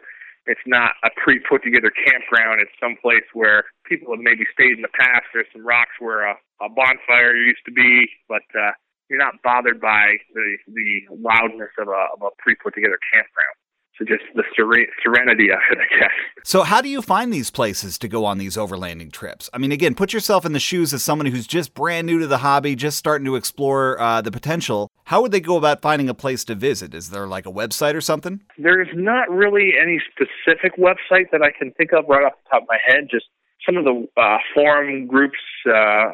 it's 0.50 0.66
not 0.66 0.98
a 1.04 1.10
pre 1.14 1.38
put 1.38 1.62
together 1.62 1.92
campground. 1.94 2.62
It's 2.62 2.74
some 2.82 2.98
place 3.02 3.28
where 3.34 3.66
people 3.86 4.16
have 4.16 4.24
maybe 4.24 4.50
stayed 4.54 4.74
in 4.74 4.82
the 4.82 4.96
past. 4.98 5.30
There's 5.34 5.52
some 5.54 5.66
rocks 5.66 5.94
where 6.00 6.26
a, 6.26 6.34
a 6.62 6.70
bonfire 6.74 7.36
used 7.36 7.62
to 7.66 7.72
be, 7.72 8.10
but 8.28 8.48
uh, 8.58 8.74
you're 9.10 9.22
not 9.22 9.38
bothered 9.44 9.82
by 9.82 10.18
the 10.34 10.58
the 10.74 11.06
loudness 11.14 11.70
of 11.78 11.88
a 11.90 12.02
of 12.18 12.22
a 12.26 12.34
pre 12.40 12.56
put 12.56 12.74
together 12.74 12.98
campground. 13.14 13.58
So 14.00 14.06
just 14.06 14.24
the 14.34 14.44
serenity 14.56 15.52
of 15.52 15.60
it, 15.72 15.78
I 15.78 16.00
guess. 16.00 16.12
So 16.46 16.64
how 16.64 16.82
do 16.82 16.88
you 16.88 17.02
find 17.02 17.34
these 17.34 17.52
places 17.52 17.98
to 17.98 18.08
go 18.08 18.24
on 18.24 18.38
these 18.38 18.56
overlanding 18.56 19.12
trips? 19.12 19.50
I 19.54 19.58
mean, 19.58 19.74
again, 19.74 19.94
put 19.94 20.14
yourself 20.14 20.46
in 20.46 20.54
the 20.54 20.60
shoes 20.60 20.94
of 20.94 21.02
someone 21.02 21.26
who's 21.26 21.46
just 21.46 21.74
brand 21.74 22.08
new 22.08 22.18
to 22.20 22.28
the 22.28 22.38
hobby, 22.38 22.78
just 22.78 22.98
starting 22.98 23.26
to 23.26 23.36
explore 23.36 24.00
uh, 24.00 24.22
the 24.22 24.32
potential. 24.32 24.90
How 25.04 25.22
would 25.22 25.34
they 25.34 25.42
go 25.42 25.58
about 25.58 25.82
finding 25.82 26.08
a 26.08 26.14
place 26.14 26.46
to 26.46 26.56
visit? 26.56 26.94
Is 26.94 27.10
there 27.10 27.28
like 27.28 27.46
a 27.46 27.52
website 27.52 27.94
or 27.94 28.00
something? 28.00 28.40
There's 28.58 28.88
not 28.94 29.30
really 29.30 29.74
any 29.80 30.00
specific 30.12 30.78
website 30.78 31.30
that 31.34 31.42
I 31.44 31.52
can 31.52 31.72
think 31.74 31.92
of 31.92 32.06
right 32.08 32.24
off 32.24 32.34
the 32.46 32.50
top 32.52 32.62
of 32.62 32.68
my 32.70 32.80
head. 32.88 33.10
Just 33.12 33.26
some 33.66 33.76
of 33.76 33.84
the 33.84 34.08
uh, 34.16 34.38
forum 34.54 35.08
groups 35.08 35.40
uh, 35.68 36.12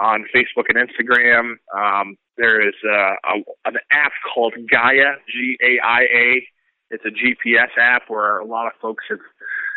on 0.00 0.24
Facebook 0.34 0.64
and 0.70 0.78
Instagram. 0.78 1.56
Um, 1.76 2.16
there 2.38 2.66
is 2.66 2.74
uh, 2.82 3.14
a, 3.24 3.42
an 3.66 3.76
app 3.90 4.12
called 4.34 4.54
Gaia, 4.70 5.16
G 5.30 5.58
A 5.62 5.86
I 5.86 6.00
A 6.00 6.48
it's 6.90 7.04
a 7.04 7.10
GPS 7.10 7.70
app 7.80 8.02
where 8.08 8.38
a 8.38 8.44
lot 8.44 8.66
of 8.66 8.72
folks 8.80 9.04
have 9.10 9.18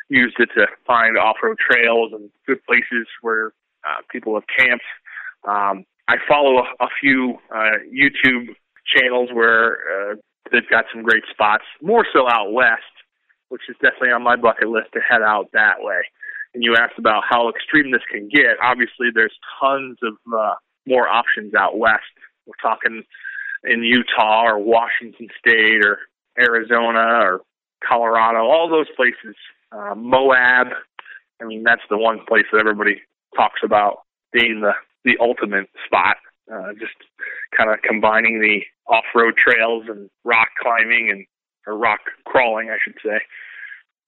used 0.09 0.35
it 0.39 0.49
to 0.55 0.67
find 0.85 1.17
off-road 1.17 1.57
trails 1.59 2.11
and 2.13 2.29
good 2.47 2.63
places 2.65 3.07
where 3.21 3.51
uh, 3.83 4.01
people 4.11 4.33
have 4.35 4.43
camped. 4.57 4.83
Um, 5.47 5.85
I 6.07 6.15
follow 6.27 6.57
a, 6.57 6.83
a 6.83 6.87
few 6.99 7.37
uh, 7.53 7.77
YouTube 7.93 8.55
channels 8.85 9.29
where 9.31 9.77
uh, 9.77 10.15
they've 10.51 10.69
got 10.69 10.85
some 10.93 11.03
great 11.03 11.23
spots, 11.31 11.63
more 11.81 12.05
so 12.11 12.27
out 12.29 12.51
west, 12.51 12.81
which 13.49 13.61
is 13.69 13.75
definitely 13.81 14.11
on 14.11 14.23
my 14.23 14.35
bucket 14.35 14.69
list 14.69 14.87
to 14.93 14.99
head 14.99 15.21
out 15.21 15.49
that 15.53 15.77
way. 15.79 16.01
And 16.53 16.63
you 16.63 16.75
asked 16.75 16.97
about 16.97 17.23
how 17.29 17.49
extreme 17.49 17.91
this 17.91 18.01
can 18.11 18.27
get. 18.27 18.57
Obviously, 18.61 19.09
there's 19.13 19.37
tons 19.61 19.97
of 20.01 20.13
uh, 20.33 20.55
more 20.87 21.07
options 21.07 21.53
out 21.53 21.77
west. 21.77 22.09
We're 22.47 22.53
talking 22.61 23.03
in 23.63 23.83
Utah 23.83 24.45
or 24.45 24.57
Washington 24.57 25.27
State 25.37 25.85
or 25.85 25.99
Arizona 26.37 27.21
or 27.23 27.41
Colorado, 27.87 28.39
all 28.39 28.69
those 28.69 28.87
places. 28.95 29.35
Uh, 29.71 29.95
Moab, 29.95 30.67
I 31.41 31.45
mean, 31.45 31.63
that's 31.63 31.81
the 31.89 31.97
one 31.97 32.19
place 32.27 32.45
that 32.51 32.59
everybody 32.59 33.01
talks 33.35 33.61
about 33.63 33.99
being 34.33 34.61
the 34.61 34.73
the 35.05 35.17
ultimate 35.21 35.69
spot. 35.85 36.17
Uh, 36.51 36.73
just 36.79 36.95
kind 37.55 37.69
of 37.69 37.79
combining 37.83 38.41
the 38.41 38.61
off-road 38.91 39.35
trails 39.37 39.83
and 39.87 40.09
rock 40.25 40.47
climbing 40.61 41.09
and 41.11 41.25
or 41.67 41.77
rock 41.77 41.99
crawling, 42.25 42.69
I 42.71 42.77
should 42.83 42.95
say, 43.05 43.19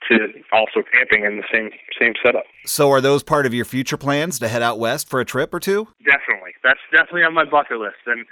to 0.10 0.28
also 0.52 0.82
camping 0.92 1.24
in 1.24 1.38
the 1.38 1.44
same 1.54 1.70
same 2.00 2.14
setup. 2.26 2.44
So, 2.66 2.90
are 2.90 3.02
those 3.02 3.24
part 3.24 3.46
of 3.46 3.54
your 3.54 3.66
future 3.66 3.98
plans 3.98 4.40
to 4.40 4.48
head 4.48 4.62
out 4.62 4.80
west 4.80 5.08
for 5.10 5.20
a 5.20 5.26
trip 5.26 5.54
or 5.54 5.60
two? 5.60 5.88
Definitely, 6.04 6.54
that's 6.64 6.80
definitely 6.92 7.24
on 7.24 7.34
my 7.34 7.46
bucket 7.46 7.78
list. 7.78 8.02
And 8.08 8.26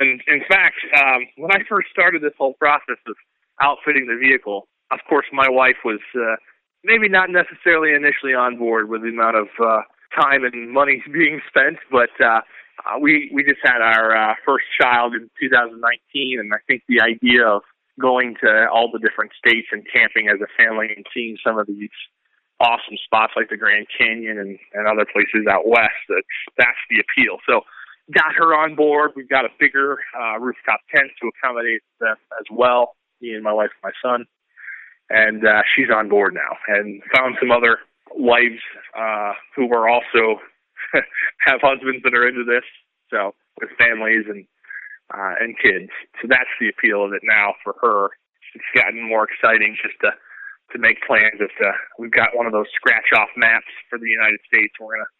and 0.00 0.20
in 0.26 0.42
fact, 0.48 0.76
um, 0.98 1.26
when 1.36 1.50
I 1.52 1.60
first 1.68 1.88
started 1.90 2.22
this 2.22 2.34
whole 2.38 2.54
process 2.54 2.98
of 3.06 3.16
outfitting 3.60 4.06
the 4.06 4.18
vehicle, 4.18 4.68
of 4.90 5.00
course, 5.08 5.26
my 5.32 5.48
wife 5.48 5.80
was 5.84 6.00
uh, 6.14 6.36
maybe 6.84 7.08
not 7.08 7.30
necessarily 7.30 7.94
initially 7.94 8.34
on 8.34 8.58
board 8.58 8.88
with 8.88 9.02
the 9.02 9.08
amount 9.08 9.36
of 9.36 9.48
uh, 9.62 9.82
time 10.14 10.44
and 10.44 10.70
money 10.70 11.02
being 11.12 11.40
spent, 11.48 11.78
but 11.90 12.10
uh, 12.20 12.40
uh, 12.84 12.98
we 13.00 13.30
we 13.32 13.42
just 13.42 13.60
had 13.62 13.80
our 13.80 14.14
uh, 14.14 14.34
first 14.44 14.64
child 14.80 15.14
in 15.14 15.30
2019, 15.40 16.40
and 16.40 16.52
I 16.52 16.58
think 16.66 16.82
the 16.88 17.00
idea 17.00 17.46
of 17.46 17.62
going 18.00 18.34
to 18.42 18.66
all 18.72 18.90
the 18.92 18.98
different 18.98 19.30
states 19.38 19.68
and 19.70 19.86
camping 19.86 20.28
as 20.28 20.40
a 20.42 20.50
family 20.58 20.88
and 20.94 21.06
seeing 21.14 21.36
some 21.46 21.58
of 21.58 21.66
these 21.66 21.94
awesome 22.60 22.98
spots 23.04 23.32
like 23.36 23.50
the 23.50 23.56
Grand 23.56 23.86
Canyon 23.96 24.38
and, 24.38 24.58
and 24.72 24.86
other 24.86 25.06
places 25.06 25.46
out 25.50 25.66
west, 25.66 25.94
that's, 26.08 26.34
that's 26.58 26.82
the 26.90 26.98
appeal. 26.98 27.38
So 27.46 27.62
got 28.12 28.34
her 28.34 28.54
on 28.54 28.74
board. 28.74 29.12
We've 29.16 29.28
got 29.28 29.44
a 29.44 29.52
bigger 29.58 29.98
uh, 30.14 30.38
rooftop 30.38 30.80
tent 30.94 31.10
to 31.22 31.30
accommodate 31.30 31.82
them 32.00 32.16
as 32.38 32.46
well, 32.50 32.96
me 33.24 33.34
and 33.34 33.42
my 33.42 33.52
wife 33.52 33.70
and 33.72 33.90
my 33.90 33.96
son. 34.02 34.26
And 35.10 35.46
uh, 35.46 35.62
she's 35.74 35.88
on 35.94 36.08
board 36.08 36.34
now 36.34 36.56
and 36.68 37.02
found 37.14 37.36
some 37.40 37.50
other 37.50 37.78
wives 38.12 38.60
uh, 38.96 39.32
who 39.56 39.72
are 39.72 39.88
also 39.88 40.40
have 41.46 41.60
husbands 41.62 42.02
that 42.04 42.14
are 42.14 42.28
into 42.28 42.44
this. 42.44 42.64
So 43.10 43.34
with 43.60 43.70
families 43.78 44.24
and 44.28 44.44
uh, 45.12 45.36
and 45.40 45.54
kids. 45.60 45.92
So 46.20 46.28
that's 46.28 46.50
the 46.60 46.68
appeal 46.68 47.04
of 47.04 47.12
it 47.12 47.22
now 47.22 47.54
for 47.62 47.76
her. 47.82 48.08
It's 48.54 48.72
gotten 48.74 49.02
more 49.02 49.26
exciting 49.28 49.76
just 49.82 49.98
to 50.00 50.10
to 50.72 50.78
make 50.78 51.04
plans. 51.06 51.38
If 51.40 51.52
uh, 51.60 51.76
we've 51.98 52.14
got 52.14 52.32
one 52.32 52.46
of 52.46 52.52
those 52.52 52.70
scratch 52.74 53.12
off 53.14 53.28
maps 53.36 53.68
for 53.90 53.98
the 53.98 54.08
United 54.08 54.40
States, 54.48 54.72
we're 54.80 54.96
gonna 54.96 55.12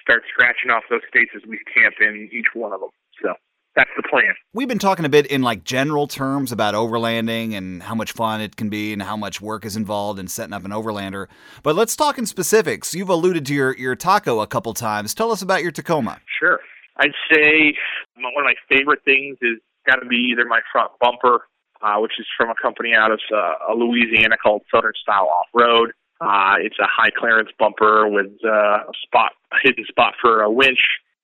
start 0.00 0.22
scratching 0.30 0.70
off 0.70 0.84
those 0.88 1.04
states 1.08 1.32
as 1.34 1.42
we 1.48 1.58
camp 1.74 1.96
in 2.00 2.28
each 2.30 2.54
one 2.54 2.72
of 2.72 2.80
them. 2.80 2.94
So 3.22 3.34
that's 3.76 3.90
the 3.96 4.02
plan. 4.08 4.34
We've 4.52 4.68
been 4.68 4.78
talking 4.78 5.04
a 5.04 5.08
bit 5.08 5.26
in 5.26 5.42
like 5.42 5.64
general 5.64 6.06
terms 6.06 6.52
about 6.52 6.74
overlanding 6.74 7.54
and 7.54 7.82
how 7.82 7.94
much 7.94 8.12
fun 8.12 8.40
it 8.40 8.56
can 8.56 8.68
be 8.68 8.92
and 8.92 9.02
how 9.02 9.16
much 9.16 9.40
work 9.40 9.64
is 9.64 9.76
involved 9.76 10.20
in 10.20 10.28
setting 10.28 10.52
up 10.52 10.64
an 10.64 10.70
overlander. 10.70 11.26
But 11.62 11.74
let's 11.74 11.96
talk 11.96 12.18
in 12.18 12.26
specifics. 12.26 12.94
You've 12.94 13.08
alluded 13.08 13.46
to 13.46 13.54
your, 13.54 13.76
your 13.76 13.96
taco 13.96 14.40
a 14.40 14.46
couple 14.46 14.72
times. 14.74 15.14
Tell 15.14 15.32
us 15.32 15.42
about 15.42 15.62
your 15.62 15.72
Tacoma. 15.72 16.20
Sure. 16.38 16.60
I'd 16.98 17.12
say 17.32 17.74
one 18.16 18.32
of 18.38 18.44
my 18.44 18.54
favorite 18.68 19.00
things 19.04 19.38
is 19.42 19.58
got 19.86 19.96
to 19.96 20.06
be 20.06 20.30
either 20.32 20.44
my 20.44 20.60
front 20.70 20.92
bumper, 21.00 21.46
uh, 21.82 21.98
which 21.98 22.12
is 22.18 22.26
from 22.36 22.50
a 22.50 22.54
company 22.62 22.94
out 22.94 23.10
of 23.10 23.20
uh, 23.34 23.74
Louisiana 23.74 24.36
called 24.36 24.62
Southern 24.72 24.92
Style 25.02 25.28
Off 25.28 25.48
Road. 25.52 25.90
Uh, 26.20 26.54
it's 26.60 26.78
a 26.78 26.86
high 26.86 27.10
clearance 27.10 27.50
bumper 27.58 28.08
with 28.08 28.30
uh, 28.44 28.48
a 28.48 28.92
spot, 29.02 29.32
a 29.52 29.56
hidden 29.62 29.84
spot 29.88 30.14
for 30.22 30.42
a 30.42 30.50
winch 30.50 30.78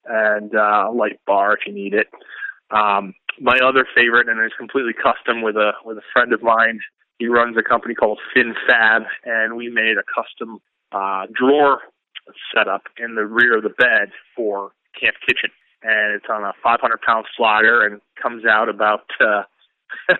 and 0.05 0.53
uh, 0.53 0.89
a 0.89 0.91
light 0.91 1.19
bar 1.25 1.53
if 1.53 1.59
you 1.65 1.73
need 1.73 1.93
it. 1.93 2.07
Um, 2.71 3.13
my 3.39 3.57
other 3.63 3.85
favorite, 3.95 4.29
and 4.29 4.39
it's 4.39 4.55
completely 4.55 4.93
custom 4.93 5.41
with 5.41 5.55
a 5.55 5.71
with 5.85 5.97
a 5.97 6.05
friend 6.13 6.33
of 6.33 6.41
mine. 6.41 6.79
He 7.19 7.27
runs 7.27 7.55
a 7.57 7.63
company 7.63 7.93
called 7.93 8.19
FinFab, 8.35 9.05
and 9.25 9.55
we 9.55 9.69
made 9.69 9.95
a 9.97 10.03
custom 10.03 10.59
uh, 10.91 11.27
drawer 11.33 11.79
setup 12.53 12.83
in 12.97 13.15
the 13.15 13.25
rear 13.25 13.57
of 13.57 13.63
the 13.63 13.69
bed 13.69 14.11
for 14.35 14.71
Camp 14.99 15.15
Kitchen 15.25 15.51
and 15.83 16.13
it's 16.13 16.25
on 16.29 16.43
a 16.43 16.53
500 16.63 17.01
pound 17.01 17.25
slider 17.35 17.85
and 17.85 18.01
comes 18.21 18.45
out 18.45 18.69
about 18.69 19.05
uh, 19.19 19.43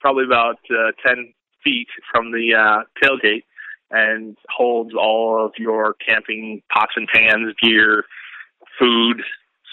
probably 0.00 0.24
about 0.24 0.58
uh, 0.70 0.92
10 1.06 1.32
feet 1.64 1.88
from 2.10 2.32
the 2.32 2.54
uh, 2.54 2.82
tailgate 3.02 3.44
and 3.90 4.36
holds 4.48 4.92
all 4.94 5.44
of 5.44 5.52
your 5.58 5.94
camping 5.94 6.62
pots 6.72 6.92
and 6.96 7.08
pans, 7.12 7.54
gear, 7.62 8.04
food, 8.78 9.22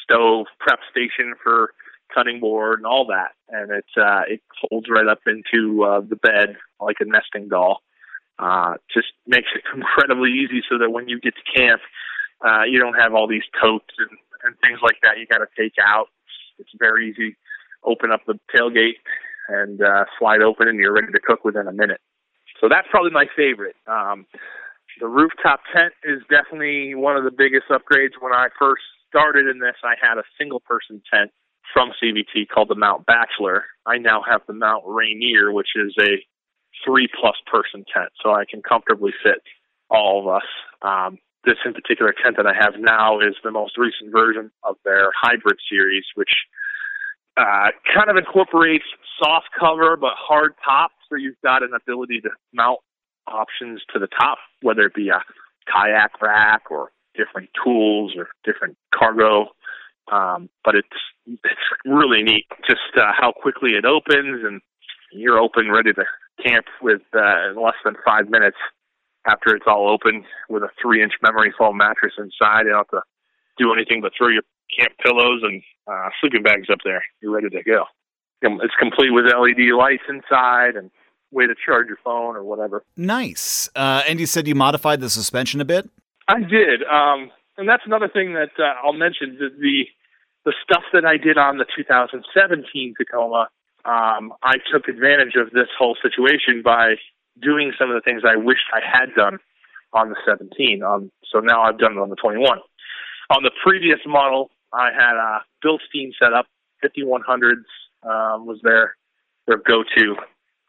stove, 0.03 0.47
prep 0.59 0.79
station 0.91 1.33
for 1.41 1.73
cutting 2.13 2.39
board 2.39 2.79
and 2.79 2.85
all 2.85 3.05
that. 3.07 3.33
And 3.49 3.71
it 3.71 3.85
uh, 3.97 4.21
it 4.27 4.41
folds 4.61 4.87
right 4.89 5.07
up 5.07 5.19
into 5.27 5.83
uh, 5.83 6.01
the 6.01 6.15
bed 6.15 6.57
like 6.79 6.97
a 6.99 7.05
nesting 7.05 7.49
doll. 7.49 7.81
Uh, 8.37 8.75
just 8.93 9.07
makes 9.27 9.49
it 9.55 9.63
incredibly 9.75 10.31
easy 10.31 10.61
so 10.69 10.77
that 10.77 10.91
when 10.91 11.09
you 11.09 11.19
get 11.19 11.33
to 11.35 11.59
camp, 11.59 11.81
uh, 12.45 12.63
you 12.63 12.79
don't 12.79 12.95
have 12.95 13.13
all 13.13 13.27
these 13.27 13.43
totes 13.61 13.93
and 13.97 14.17
and 14.43 14.55
things 14.61 14.79
like 14.81 14.95
that 15.03 15.17
you 15.19 15.27
got 15.27 15.39
to 15.39 15.51
take 15.57 15.73
out. 15.83 16.07
It's 16.59 16.71
very 16.77 17.09
easy. 17.09 17.35
Open 17.83 18.11
up 18.11 18.21
the 18.27 18.39
tailgate 18.55 18.99
and 19.47 19.81
uh, 19.81 20.05
slide 20.17 20.41
open, 20.41 20.67
and 20.67 20.79
you're 20.79 20.93
ready 20.93 21.11
to 21.11 21.19
cook 21.19 21.43
within 21.43 21.67
a 21.67 21.73
minute. 21.73 22.01
So 22.61 22.67
that's 22.69 22.87
probably 22.91 23.11
my 23.11 23.25
favorite. 23.35 23.75
Um, 23.87 24.25
the 24.99 25.07
rooftop 25.07 25.61
tent 25.75 25.93
is 26.03 26.19
definitely 26.29 26.95
one 26.95 27.15
of 27.15 27.23
the 27.23 27.31
biggest 27.31 27.67
upgrades. 27.69 28.19
When 28.19 28.33
I 28.33 28.47
first 28.59 28.83
started 29.07 29.47
in 29.47 29.59
this, 29.59 29.75
I 29.83 29.95
had 30.01 30.17
a 30.17 30.23
single 30.37 30.59
person 30.59 31.01
tent 31.11 31.31
from 31.73 31.91
CVT 32.01 32.47
called 32.53 32.69
the 32.69 32.75
Mount 32.75 33.05
Bachelor. 33.05 33.65
I 33.85 33.97
now 33.97 34.21
have 34.29 34.41
the 34.47 34.53
Mount 34.53 34.83
Rainier, 34.85 35.51
which 35.51 35.69
is 35.75 35.93
a 35.99 36.23
three 36.85 37.07
plus 37.19 37.35
person 37.45 37.85
tent, 37.93 38.09
so 38.23 38.31
I 38.31 38.45
can 38.49 38.61
comfortably 38.61 39.11
fit 39.23 39.41
all 39.89 40.21
of 40.21 40.27
us. 40.27 40.47
Um, 40.81 41.17
this 41.45 41.55
in 41.65 41.73
particular 41.73 42.13
tent 42.23 42.37
that 42.37 42.45
I 42.45 42.53
have 42.53 42.73
now 42.77 43.19
is 43.19 43.35
the 43.43 43.51
most 43.51 43.77
recent 43.77 44.11
version 44.11 44.51
of 44.63 44.75
their 44.83 45.09
hybrid 45.15 45.57
series, 45.69 46.03
which 46.15 46.31
uh, 47.37 47.71
kind 47.93 48.09
of 48.09 48.17
incorporates 48.17 48.85
soft 49.21 49.47
cover 49.57 49.95
but 49.95 50.13
hard 50.17 50.53
top, 50.63 50.91
so 51.09 51.15
you've 51.15 51.39
got 51.43 51.63
an 51.63 51.71
ability 51.73 52.19
to 52.21 52.29
mount 52.53 52.79
options 53.27 53.81
to 53.93 53.99
the 53.99 54.07
top, 54.07 54.37
whether 54.61 54.81
it 54.81 54.93
be 54.93 55.09
a 55.09 55.21
kayak 55.71 56.21
rack 56.21 56.63
or 56.69 56.91
different 57.15 57.49
tools 57.63 58.13
or 58.17 58.27
different 58.43 58.75
cargo. 58.93 59.47
Um, 60.11 60.49
but 60.63 60.75
it's 60.75 60.87
it's 61.27 61.67
really 61.85 62.23
neat 62.23 62.45
just 62.67 62.97
uh, 62.97 63.11
how 63.15 63.31
quickly 63.31 63.71
it 63.71 63.85
opens 63.85 64.43
and 64.43 64.61
you're 65.11 65.39
open, 65.39 65.71
ready 65.71 65.93
to 65.93 66.03
camp 66.43 66.65
with 66.81 67.01
uh, 67.15 67.49
in 67.49 67.61
less 67.61 67.75
than 67.83 67.95
five 68.05 68.29
minutes 68.29 68.57
after 69.27 69.55
it's 69.55 69.65
all 69.67 69.89
open 69.89 70.23
with 70.49 70.63
a 70.63 70.69
three 70.81 71.03
inch 71.03 71.13
memory 71.21 71.53
foam 71.57 71.77
mattress 71.77 72.13
inside. 72.17 72.63
You 72.65 72.71
don't 72.71 72.77
have 72.79 72.87
to 72.89 73.01
do 73.57 73.73
anything 73.73 74.01
but 74.01 74.13
throw 74.17 74.29
your 74.29 74.43
camp 74.77 74.93
pillows 75.03 75.41
and 75.43 75.61
uh, 75.87 76.09
sleeping 76.21 76.43
bags 76.43 76.67
up 76.71 76.79
there. 76.83 77.03
You're 77.21 77.33
ready 77.33 77.49
to 77.49 77.63
go. 77.63 77.85
It's 78.41 78.73
complete 78.79 79.11
with 79.11 79.25
LED 79.25 79.75
lights 79.77 80.03
inside 80.07 80.75
and 80.75 80.89
way 81.31 81.45
to 81.45 81.53
charge 81.65 81.87
your 81.87 81.99
phone 82.03 82.35
or 82.35 82.43
whatever. 82.43 82.83
Nice. 82.95 83.69
Uh, 83.75 84.01
and 84.07 84.19
you 84.19 84.25
said 84.25 84.47
you 84.47 84.55
modified 84.55 85.01
the 85.01 85.09
suspension 85.09 85.59
a 85.61 85.65
bit. 85.65 85.89
I 86.27 86.39
did, 86.39 86.83
um, 86.83 87.31
and 87.57 87.67
that's 87.67 87.83
another 87.85 88.07
thing 88.07 88.33
that 88.33 88.51
uh, 88.57 88.85
I'll 88.85 88.93
mention. 88.93 89.37
The, 89.39 89.49
the 89.59 89.85
the 90.45 90.53
stuff 90.63 90.83
that 90.93 91.05
I 91.05 91.17
did 91.17 91.37
on 91.37 91.57
the 91.57 91.65
2017 91.75 92.93
Tacoma, 92.97 93.49
um, 93.85 94.33
I 94.43 94.55
took 94.71 94.87
advantage 94.87 95.35
of 95.35 95.51
this 95.51 95.67
whole 95.77 95.95
situation 96.01 96.61
by 96.63 96.95
doing 97.41 97.71
some 97.77 97.89
of 97.89 97.95
the 97.95 98.01
things 98.01 98.23
I 98.25 98.35
wished 98.35 98.67
I 98.73 98.81
had 98.83 99.13
done 99.15 99.39
on 99.93 100.09
the 100.09 100.15
17. 100.25 100.83
Um, 100.83 101.11
so 101.31 101.39
now 101.39 101.61
I've 101.63 101.79
done 101.79 101.93
it 101.93 101.99
on 101.99 102.09
the 102.09 102.15
21. 102.15 102.59
On 103.31 103.43
the 103.43 103.51
previous 103.63 103.99
model, 104.05 104.49
I 104.73 104.89
had 104.91 105.15
a 105.15 105.39
Bilstein 105.63 106.11
set 106.19 106.33
up. 106.33 106.45
5100s 106.83 107.65
um, 108.03 108.45
was 108.45 108.59
their 108.63 108.95
their 109.47 109.57
go-to 109.57 110.15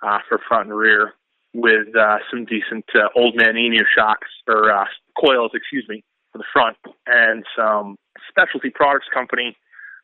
uh, 0.02 0.18
for 0.28 0.40
front 0.48 0.68
and 0.68 0.76
rear 0.76 1.12
with 1.54 1.94
uh, 1.94 2.16
some 2.30 2.44
decent 2.44 2.84
uh, 2.94 3.08
old 3.14 3.36
man 3.36 3.56
Emu 3.56 3.84
shocks 3.96 4.28
or 4.48 4.72
uh, 4.72 4.86
coils, 5.20 5.50
excuse 5.54 5.86
me, 5.88 6.02
for 6.32 6.38
the 6.38 6.44
front, 6.52 6.76
and 7.06 7.44
some 7.56 7.96
specialty 8.28 8.70
products 8.70 9.06
company 9.12 9.56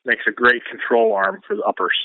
makes 0.05 0.23
a 0.29 0.33
great 0.33 0.63
control 0.65 1.13
arm 1.13 1.41
for 1.47 1.57
the 1.57 1.63
uppers. 1.63 1.97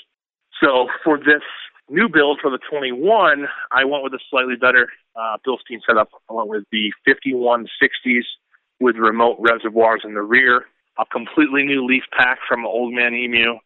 So 0.62 0.88
for 1.04 1.18
this 1.18 1.44
new 1.90 2.08
build 2.08 2.40
for 2.42 2.50
the 2.50 2.60
21, 2.70 3.46
I 3.72 3.86
went 3.86 4.04
with 4.04 4.14
a 4.14 4.20
slightly 4.30 4.56
better 4.56 4.90
uh, 5.16 5.38
Bilstein 5.46 5.80
setup. 5.88 6.10
I 6.30 6.34
went 6.34 6.50
with 6.50 6.64
the 6.72 6.92
5160s 7.08 8.24
with 8.80 8.96
remote 8.96 9.38
reservoirs 9.40 10.02
in 10.04 10.14
the 10.14 10.22
rear, 10.22 10.66
a 10.98 11.06
completely 11.06 11.64
new 11.64 11.86
leaf 11.86 12.04
pack 12.18 12.40
from 12.48 12.66
Old 12.66 12.94
Man 12.94 13.14
Emu, 13.14 13.58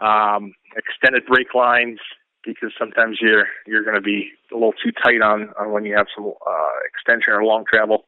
um, 0.00 0.52
extended 0.76 1.24
brake 1.26 1.54
lines 1.54 1.98
because 2.44 2.72
sometimes 2.78 3.18
you're 3.20 3.46
you're 3.66 3.82
going 3.82 3.96
to 3.96 4.00
be 4.00 4.30
a 4.52 4.54
little 4.54 4.72
too 4.72 4.92
tight 5.02 5.20
on, 5.20 5.50
on 5.58 5.72
when 5.72 5.84
you 5.84 5.96
have 5.96 6.06
some 6.16 6.26
uh, 6.26 6.76
extension 6.86 7.32
or 7.32 7.44
long 7.44 7.64
travel. 7.68 8.06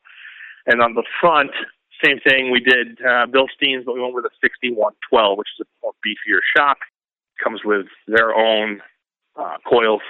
And 0.67 0.83
on 0.83 0.95
the 0.95 1.05
front, 1.21 1.51
same 2.05 2.21
thing. 2.21 2.51
We 2.51 2.61
did 2.61 3.01
uh, 3.01 3.27
Bilsteins, 3.27 3.85
but 3.85 3.95
we 3.95 4.01
went 4.01 4.15
with 4.15 4.25
a 4.25 4.35
6112, 4.41 5.39
which 5.39 5.49
is 5.59 5.67
a 5.67 5.69
more 5.83 5.93
beefier 6.05 6.41
shock 6.57 6.79
comes 7.43 7.61
with 7.65 7.87
their 8.07 8.35
own 8.35 8.81
uh, 9.39 9.57
coils, 9.69 10.03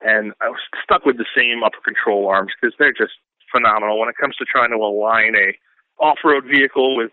and 0.00 0.32
I 0.40 0.48
was 0.48 0.60
stuck 0.82 1.04
with 1.04 1.18
the 1.18 1.26
same 1.36 1.62
upper 1.64 1.82
control 1.84 2.28
arms 2.28 2.52
because 2.60 2.74
they're 2.78 2.92
just 2.92 3.14
phenomenal 3.52 3.98
when 3.98 4.08
it 4.08 4.16
comes 4.20 4.36
to 4.36 4.44
trying 4.44 4.70
to 4.70 4.76
align 4.76 5.34
a 5.34 5.56
off-road 6.02 6.44
vehicle 6.44 6.96
with 6.96 7.10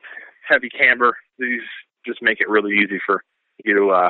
heavy 0.47 0.69
camber. 0.69 1.17
These 1.39 1.61
just 2.05 2.21
make 2.21 2.39
it 2.41 2.49
really 2.49 2.75
easy 2.75 2.99
for 3.05 3.23
you 3.63 3.73
to 3.75 3.89
uh, 3.89 4.09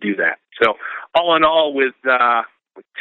do 0.00 0.16
that. 0.16 0.38
So 0.62 0.74
all 1.14 1.36
in 1.36 1.44
all, 1.44 1.72
with 1.72 1.94
uh, 2.04 2.42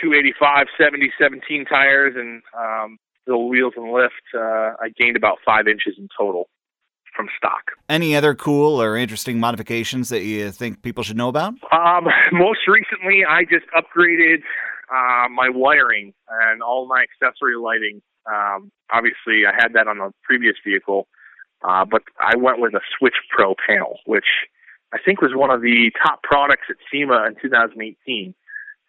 285, 0.02 0.67
70, 0.80 1.12
17 1.19 1.65
tires 1.65 2.13
and 2.15 2.41
um, 2.58 2.98
the 3.29 3.37
wheels 3.37 3.73
and 3.77 3.91
lift, 3.93 4.25
uh, 4.35 4.73
I 4.81 4.89
gained 4.99 5.15
about 5.15 5.37
five 5.45 5.67
inches 5.67 5.95
in 5.97 6.09
total 6.17 6.49
from 7.15 7.27
stock. 7.37 7.71
Any 7.87 8.15
other 8.15 8.33
cool 8.33 8.81
or 8.81 8.97
interesting 8.97 9.39
modifications 9.39 10.09
that 10.09 10.23
you 10.23 10.51
think 10.51 10.81
people 10.81 11.03
should 11.03 11.17
know 11.17 11.29
about? 11.29 11.53
Um, 11.71 12.07
most 12.31 12.59
recently, 12.67 13.23
I 13.27 13.43
just 13.43 13.65
upgraded 13.75 14.41
uh, 14.89 15.29
my 15.29 15.49
wiring 15.49 16.13
and 16.29 16.61
all 16.61 16.87
my 16.87 17.03
accessory 17.03 17.55
lighting. 17.55 18.01
Um, 18.25 18.71
obviously, 18.91 19.45
I 19.45 19.53
had 19.53 19.73
that 19.73 19.87
on 19.87 19.97
the 19.99 20.11
previous 20.23 20.55
vehicle, 20.65 21.07
uh, 21.67 21.85
but 21.85 22.03
I 22.19 22.35
went 22.35 22.59
with 22.59 22.73
a 22.73 22.81
Switch 22.97 23.15
Pro 23.29 23.53
panel, 23.67 23.99
which 24.05 24.47
I 24.93 24.97
think 25.03 25.21
was 25.21 25.31
one 25.35 25.51
of 25.51 25.61
the 25.61 25.91
top 26.01 26.23
products 26.23 26.67
at 26.69 26.77
SEMA 26.91 27.27
in 27.27 27.35
2018. 27.41 28.33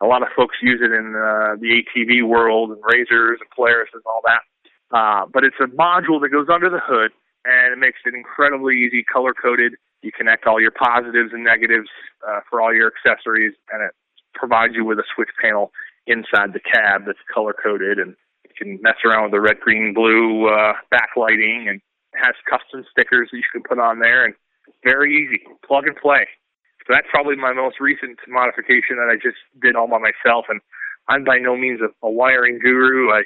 A 0.03 0.07
lot 0.07 0.23
of 0.23 0.29
folks 0.35 0.57
use 0.63 0.81
it 0.83 0.93
in 0.93 1.15
uh, 1.15 1.57
the 1.61 1.83
ATV 1.83 2.27
world 2.27 2.71
and 2.71 2.81
RZRs 2.83 3.41
and 3.41 3.51
Polaris 3.55 3.91
and 3.93 4.03
all 4.07 4.23
that. 4.25 4.41
Uh, 4.91 5.27
but 5.33 5.45
it's 5.45 5.57
a 5.61 5.67
module 5.67 6.21
that 6.23 6.31
goes 6.31 6.49
under 6.53 6.71
the 6.71 6.81
hood 6.83 7.13
and 7.45 7.73
it 7.73 7.79
makes 7.79 7.99
it 8.05 8.15
incredibly 8.15 8.77
easy, 8.77 9.05
color 9.05 9.33
coded. 9.33 9.75
You 10.03 10.13
connect 10.13 10.47
all 10.47 10.61
your 10.61 10.73
positives 10.73 11.33
and 11.33 11.45
negatives 11.45 11.89
uh, 12.27 12.41
for 12.49 12.61
all 12.61 12.75
your 12.75 12.91
accessories, 12.91 13.55
and 13.73 13.83
it 13.83 13.93
provides 14.35 14.75
you 14.75 14.85
with 14.85 14.99
a 14.99 15.05
switch 15.15 15.31
panel 15.41 15.73
inside 16.07 16.53
the 16.53 16.61
cab 16.61 17.03
that's 17.07 17.19
color 17.33 17.55
coded, 17.55 17.99
and 17.99 18.17
you 18.45 18.51
can 18.57 18.79
mess 18.83 18.97
around 19.05 19.25
with 19.25 19.33
the 19.33 19.41
red, 19.41 19.61
green, 19.61 19.93
blue 19.95 20.49
uh, 20.49 20.73
backlighting, 20.93 21.69
and 21.69 21.81
has 22.15 22.35
custom 22.49 22.85
stickers 22.91 23.29
that 23.31 23.37
you 23.37 23.45
can 23.53 23.63
put 23.63 23.79
on 23.79 24.01
there, 24.01 24.25
and 24.25 24.35
very 24.85 25.15
easy, 25.17 25.43
plug 25.67 25.87
and 25.87 25.97
play. 25.97 26.27
So 26.91 26.97
that's 26.97 27.07
probably 27.09 27.37
my 27.37 27.53
most 27.53 27.79
recent 27.79 28.19
modification 28.27 28.97
that 28.97 29.09
I 29.09 29.15
just 29.15 29.39
did 29.63 29.77
all 29.77 29.87
by 29.87 29.99
myself, 29.99 30.47
and 30.49 30.61
I'm 31.07 31.23
by 31.23 31.39
no 31.39 31.57
means 31.57 31.79
a, 31.81 31.87
a 32.05 32.11
wiring 32.11 32.59
guru. 32.59 33.11
I 33.13 33.23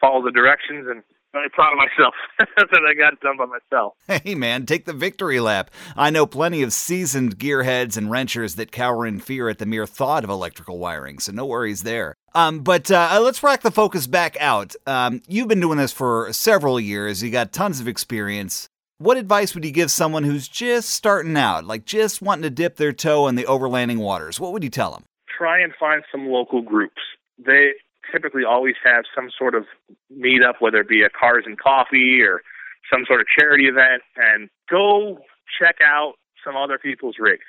follow 0.00 0.20
the 0.24 0.32
directions 0.32 0.88
and 0.90 1.00
very 1.32 1.48
proud 1.48 1.74
of 1.74 1.78
myself 1.78 2.14
that 2.38 2.80
I 2.88 2.94
got 2.94 3.12
it 3.12 3.20
done 3.20 3.36
by 3.36 3.46
myself. 3.46 3.94
Hey, 4.08 4.34
man, 4.34 4.66
take 4.66 4.84
the 4.84 4.92
victory 4.92 5.38
lap. 5.38 5.70
I 5.96 6.10
know 6.10 6.26
plenty 6.26 6.62
of 6.62 6.72
seasoned 6.72 7.38
gearheads 7.38 7.96
and 7.96 8.10
wrenchers 8.10 8.56
that 8.56 8.72
cower 8.72 9.06
in 9.06 9.20
fear 9.20 9.48
at 9.48 9.58
the 9.58 9.66
mere 9.66 9.86
thought 9.86 10.24
of 10.24 10.30
electrical 10.30 10.78
wiring, 10.78 11.20
so 11.20 11.30
no 11.30 11.46
worries 11.46 11.84
there. 11.84 12.16
Um, 12.34 12.60
but 12.60 12.90
uh, 12.90 13.20
let's 13.22 13.44
rack 13.44 13.62
the 13.62 13.70
focus 13.70 14.08
back 14.08 14.36
out. 14.40 14.74
Um, 14.88 15.22
you've 15.28 15.46
been 15.46 15.60
doing 15.60 15.78
this 15.78 15.92
for 15.92 16.32
several 16.32 16.80
years, 16.80 17.22
you 17.22 17.30
got 17.30 17.52
tons 17.52 17.78
of 17.78 17.86
experience. 17.86 18.68
What 18.98 19.16
advice 19.16 19.54
would 19.54 19.64
you 19.64 19.72
give 19.72 19.90
someone 19.90 20.22
who's 20.22 20.46
just 20.46 20.90
starting 20.90 21.36
out, 21.36 21.64
like 21.64 21.84
just 21.84 22.22
wanting 22.22 22.44
to 22.44 22.50
dip 22.50 22.76
their 22.76 22.92
toe 22.92 23.26
in 23.26 23.34
the 23.34 23.42
overlanding 23.42 23.98
waters? 23.98 24.38
What 24.38 24.52
would 24.52 24.62
you 24.62 24.70
tell 24.70 24.92
them? 24.92 25.04
Try 25.36 25.60
and 25.60 25.72
find 25.80 26.04
some 26.12 26.28
local 26.28 26.62
groups. 26.62 27.02
They 27.44 27.72
typically 28.12 28.44
always 28.44 28.76
have 28.84 29.04
some 29.12 29.30
sort 29.36 29.56
of 29.56 29.64
meetup, 30.16 30.60
whether 30.60 30.78
it 30.78 30.88
be 30.88 31.02
a 31.02 31.10
cars 31.10 31.42
and 31.44 31.58
coffee 31.58 32.20
or 32.22 32.42
some 32.88 33.02
sort 33.08 33.20
of 33.20 33.26
charity 33.26 33.64
event, 33.64 34.02
and 34.16 34.48
go 34.70 35.18
check 35.58 35.78
out 35.84 36.12
some 36.44 36.56
other 36.56 36.78
people's 36.78 37.16
rigs. 37.18 37.46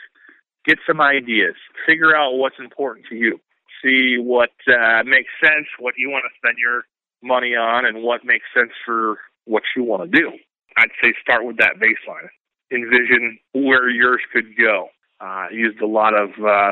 Get 0.65 0.79
some 0.87 0.99
ideas. 0.99 1.53
Figure 1.87 2.15
out 2.15 2.37
what's 2.37 2.57
important 2.57 3.05
to 3.09 3.15
you. 3.15 3.39
See 3.83 4.15
what 4.17 4.49
uh, 4.67 5.03
makes 5.03 5.29
sense, 5.39 5.67
what 5.77 5.93
you 5.95 6.09
want 6.09 6.23
to 6.25 6.35
spend 6.39 6.57
your 6.57 6.85
money 7.21 7.53
on, 7.55 7.85
and 7.85 8.01
what 8.01 8.25
makes 8.25 8.45
sense 8.51 8.71
for 8.83 9.19
what 9.45 9.61
you 9.75 9.83
want 9.83 10.11
to 10.11 10.19
do. 10.19 10.31
I'd 10.77 10.91
say 11.01 11.13
start 11.21 11.45
with 11.45 11.57
that 11.57 11.75
baseline. 11.75 12.27
Envision 12.71 13.37
where 13.53 13.89
yours 13.89 14.21
could 14.33 14.57
go. 14.57 14.89
Uh, 15.21 15.47
used 15.51 15.79
a 15.79 15.87
lot 15.87 16.13
of 16.13 16.29
uh, 16.43 16.71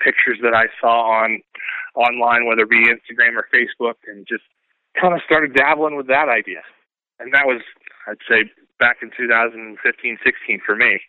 pictures 0.00 0.38
that 0.42 0.54
I 0.54 0.66
saw 0.80 1.22
on 1.22 1.40
online, 1.94 2.46
whether 2.46 2.62
it 2.62 2.70
be 2.70 2.88
Instagram 2.88 3.36
or 3.36 3.46
Facebook, 3.52 3.94
and 4.06 4.26
just 4.26 4.44
kind 4.98 5.14
of 5.14 5.20
started 5.26 5.54
dabbling 5.54 5.96
with 5.96 6.06
that 6.06 6.28
idea. 6.28 6.62
And 7.18 7.34
that 7.34 7.46
was, 7.46 7.60
I'd 8.08 8.16
say, 8.28 8.50
back 8.78 8.98
in 9.02 9.10
2015, 9.16 10.18
16 10.24 10.60
for 10.64 10.74
me. 10.74 11.00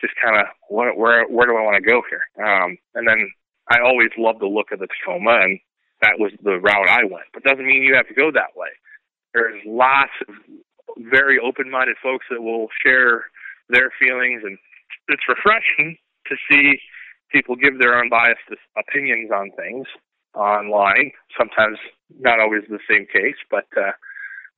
Just 0.00 0.14
kind 0.22 0.36
of 0.36 0.46
where 0.68 0.92
where 0.92 1.26
where 1.28 1.46
do 1.46 1.56
I 1.56 1.62
want 1.62 1.82
to 1.82 1.88
go 1.88 2.02
here? 2.10 2.26
Um, 2.36 2.76
and 2.94 3.08
then 3.08 3.30
I 3.70 3.78
always 3.78 4.10
loved 4.18 4.40
the 4.40 4.46
look 4.46 4.72
of 4.72 4.80
the 4.80 4.88
Tacoma, 4.88 5.40
and 5.40 5.60
that 6.02 6.18
was 6.18 6.32
the 6.42 6.58
route 6.58 6.88
I 6.88 7.04
went. 7.04 7.30
But 7.32 7.44
doesn't 7.44 7.64
mean 7.64 7.82
you 7.82 7.94
have 7.94 8.08
to 8.08 8.14
go 8.14 8.30
that 8.32 8.52
way. 8.56 8.68
There's 9.32 9.62
lots 9.64 10.12
of 10.28 10.34
very 10.98 11.38
open-minded 11.38 11.96
folks 12.02 12.26
that 12.30 12.42
will 12.42 12.68
share 12.84 13.24
their 13.68 13.90
feelings, 13.98 14.42
and 14.44 14.58
it's 15.08 15.22
refreshing 15.28 15.96
to 16.26 16.36
see 16.50 16.78
people 17.30 17.56
give 17.56 17.78
their 17.78 17.98
unbiased 17.98 18.40
opinions 18.78 19.30
on 19.30 19.50
things 19.56 19.86
online. 20.34 21.10
Sometimes 21.38 21.78
not 22.20 22.40
always 22.40 22.62
the 22.68 22.78
same 22.88 23.06
case, 23.12 23.36
but 23.50 23.66
uh, 23.76 23.92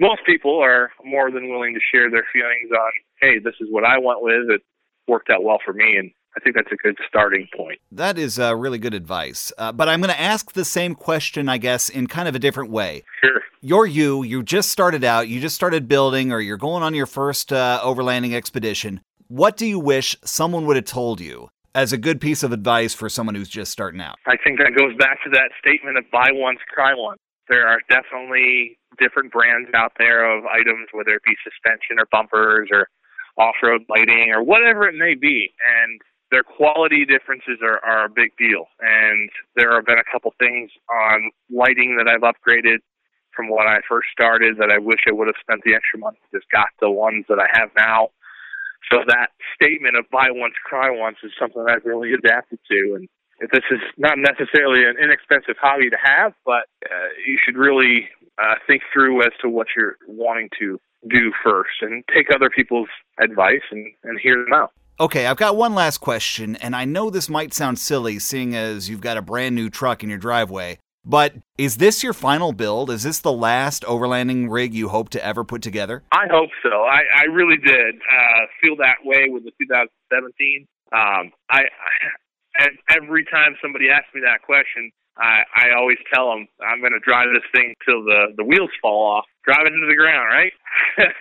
most 0.01 0.21
people 0.27 0.59
are 0.61 0.91
more 1.05 1.31
than 1.31 1.49
willing 1.49 1.75
to 1.75 1.81
share 1.93 2.11
their 2.11 2.27
feelings 2.33 2.71
on, 2.73 2.91
hey, 3.21 3.39
this 3.39 3.55
is 3.61 3.69
what 3.71 3.85
I 3.85 3.99
went 3.99 4.23
with. 4.23 4.51
It 4.51 4.63
worked 5.09 5.31
out 5.31 5.43
well 5.43 5.59
for 5.65 5.73
me, 5.73 5.97
and 5.97 6.11
I 6.37 6.41
think 6.41 6.55
that's 6.55 6.71
a 6.71 6.77
good 6.77 6.97
starting 7.09 7.49
point. 7.57 7.81
That 7.91 8.19
is 8.19 8.39
uh, 8.39 8.55
really 8.55 8.79
good 8.79 8.95
advice. 8.95 9.53
Uh, 9.57 9.73
but 9.73 9.89
I'm 9.89 10.01
going 10.01 10.13
to 10.13 10.21
ask 10.21 10.53
the 10.53 10.67
same 10.67 10.95
question, 10.95 11.49
I 11.49 11.59
guess, 11.59 11.89
in 11.89 12.07
kind 12.07 12.29
of 12.29 12.35
a 12.35 12.39
different 12.39 12.71
way. 12.71 13.05
Sure. 13.23 13.41
You're 13.63 13.87
you. 13.87 14.23
You 14.23 14.43
just 14.43 14.71
started 14.71 15.03
out. 15.03 15.29
You 15.29 15.41
just 15.41 15.57
started 15.57 15.89
building, 15.89 16.33
or 16.33 16.41
you're 16.41 16.59
going 16.59 16.83
on 16.83 16.95
your 16.95 17.07
first 17.07 17.53
uh, 17.53 17.81
overlanding 17.83 18.35
expedition. 18.35 19.01
What 19.29 19.57
do 19.57 19.67
you 19.67 19.79
wish 19.81 20.15
someone 20.25 20.67
would 20.67 20.77
have 20.77 20.85
told 20.85 21.21
you 21.21 21.49
as 21.75 21.93
a 21.93 21.99
good 21.99 22.21
piece 22.21 22.43
of 22.43 22.53
advice 22.53 22.95
for 22.95 23.09
someone 23.09 23.35
who's 23.35 23.49
just 23.49 23.73
starting 23.73 24.01
out? 24.01 24.17
I 24.27 24.37
think 24.37 24.59
that 24.59 24.77
goes 24.77 24.95
back 24.99 25.25
to 25.25 25.31
that 25.31 25.51
statement 25.59 25.97
of 25.97 26.05
buy 26.13 26.29
once, 26.33 26.61
cry 26.69 26.93
once. 26.95 27.19
There 27.49 27.67
are 27.67 27.81
definitely 27.89 28.79
different 28.99 29.33
brands 29.33 29.71
out 29.75 29.93
there 29.99 30.25
of 30.37 30.45
items, 30.45 30.89
whether 30.93 31.15
it 31.15 31.23
be 31.25 31.35
suspension 31.43 31.99
or 31.99 32.07
bumpers 32.13 32.69
or 32.71 32.89
off-road 33.39 33.83
lighting 33.89 34.33
or 34.33 34.43
whatever 34.43 34.87
it 34.89 34.95
may 34.97 35.15
be, 35.15 35.53
and 35.83 36.01
their 36.31 36.43
quality 36.43 37.05
differences 37.05 37.59
are, 37.63 37.79
are 37.85 38.07
a 38.07 38.09
big 38.09 38.37
deal. 38.37 38.67
And 38.81 39.31
there 39.55 39.75
have 39.75 39.87
been 39.87 39.99
a 39.99 40.11
couple 40.11 40.33
things 40.39 40.71
on 40.91 41.31
lighting 41.51 41.97
that 41.99 42.09
I've 42.09 42.27
upgraded 42.27 42.79
from 43.35 43.49
when 43.49 43.69
I 43.69 43.79
first 43.89 44.09
started 44.11 44.57
that 44.59 44.71
I 44.71 44.79
wish 44.79 45.01
I 45.07 45.13
would 45.13 45.29
have 45.29 45.37
spent 45.41 45.63
the 45.65 45.75
extra 45.75 45.99
money. 46.01 46.19
Just 46.33 46.51
got 46.51 46.69
the 46.81 46.91
ones 46.91 47.27
that 47.29 47.39
I 47.39 47.47
have 47.59 47.71
now 47.77 48.09
so 48.91 48.99
that 49.07 49.31
statement 49.55 49.97
of 49.97 50.05
buy 50.11 50.29
once, 50.31 50.55
cry 50.65 50.91
once 50.91 51.17
is 51.23 51.33
something 51.39 51.65
I've 51.69 51.85
really 51.85 52.13
adapted 52.13 52.59
to. 52.71 52.95
And 52.95 53.09
this 53.53 53.65
is 53.71 53.81
not 53.99 54.19
necessarily 54.19 54.85
an 54.85 54.97
inexpensive 55.03 55.57
hobby 55.61 55.91
to 55.91 55.97
have, 56.03 56.35
but 56.45 56.71
uh, 56.87 57.11
you 57.27 57.39
should 57.45 57.57
really 57.57 58.09
uh, 58.39 58.55
think 58.67 58.83
through 58.93 59.23
as 59.23 59.33
to 59.43 59.49
what 59.49 59.67
you're 59.77 59.97
wanting 60.07 60.49
to 60.61 60.81
do 61.09 61.33
first 61.45 61.83
and 61.83 62.05
take 62.15 62.27
other 62.35 62.51
people's 62.51 62.89
advice 63.21 63.63
and, 63.71 63.93
and 64.05 64.21
hear 64.21 64.37
them 64.37 64.53
out. 64.53 64.73
Okay, 64.99 65.27
I've 65.27 65.37
got 65.37 65.57
one 65.57 65.75
last 65.75 65.99
question, 65.99 66.57
and 66.57 66.75
I 66.75 66.87
know 66.87 67.11
this 67.11 67.29
might 67.29 67.53
sound 67.53 67.79
silly 67.79 68.19
seeing 68.19 68.57
as 68.57 68.89
you've 68.89 69.03
got 69.03 69.19
a 69.19 69.23
brand 69.23 69.55
new 69.55 69.69
truck 69.69 70.03
in 70.03 70.09
your 70.09 70.17
driveway, 70.17 70.79
but 71.05 71.35
is 71.59 71.77
this 71.77 72.03
your 72.03 72.15
final 72.15 72.53
build? 72.55 72.89
Is 72.89 73.03
this 73.03 73.19
the 73.19 73.33
last 73.33 73.83
overlanding 73.83 74.51
rig 74.51 74.73
you 74.73 74.89
hope 74.89 75.11
to 75.11 75.23
ever 75.23 75.45
put 75.45 75.61
together? 75.61 76.03
I 76.13 76.25
hope 76.31 76.49
so. 76.63 76.71
I, 76.71 77.03
I 77.15 77.25
really 77.25 77.59
did 77.59 77.97
uh, 77.97 78.47
feel 78.63 78.75
that 78.77 79.05
way 79.05 79.29
with 79.29 79.45
the 79.45 79.53
2017. 79.61 80.67
Um, 80.93 81.31
I, 81.51 81.61
I 82.59 82.69
every 82.97 83.27
time 83.27 83.55
somebody 83.61 83.91
asks 83.91 84.09
me 84.15 84.23
that 84.25 84.41
question, 84.41 84.91
I, 85.19 85.43
I 85.55 85.77
always 85.77 85.99
tell 86.13 86.31
them 86.31 86.49
I'm 86.65 86.81
going 86.81 86.97
to 86.97 87.05
drive 87.05 87.29
this 87.35 87.45
thing 87.53 87.75
till 87.85 88.03
the 88.03 88.33
the 88.35 88.45
wheels 88.45 88.71
fall 88.81 89.05
off, 89.05 89.27
drive 89.45 89.67
it 89.67 89.75
into 89.75 89.89
the 89.89 89.97
ground. 89.97 90.27
Right? 90.33 90.53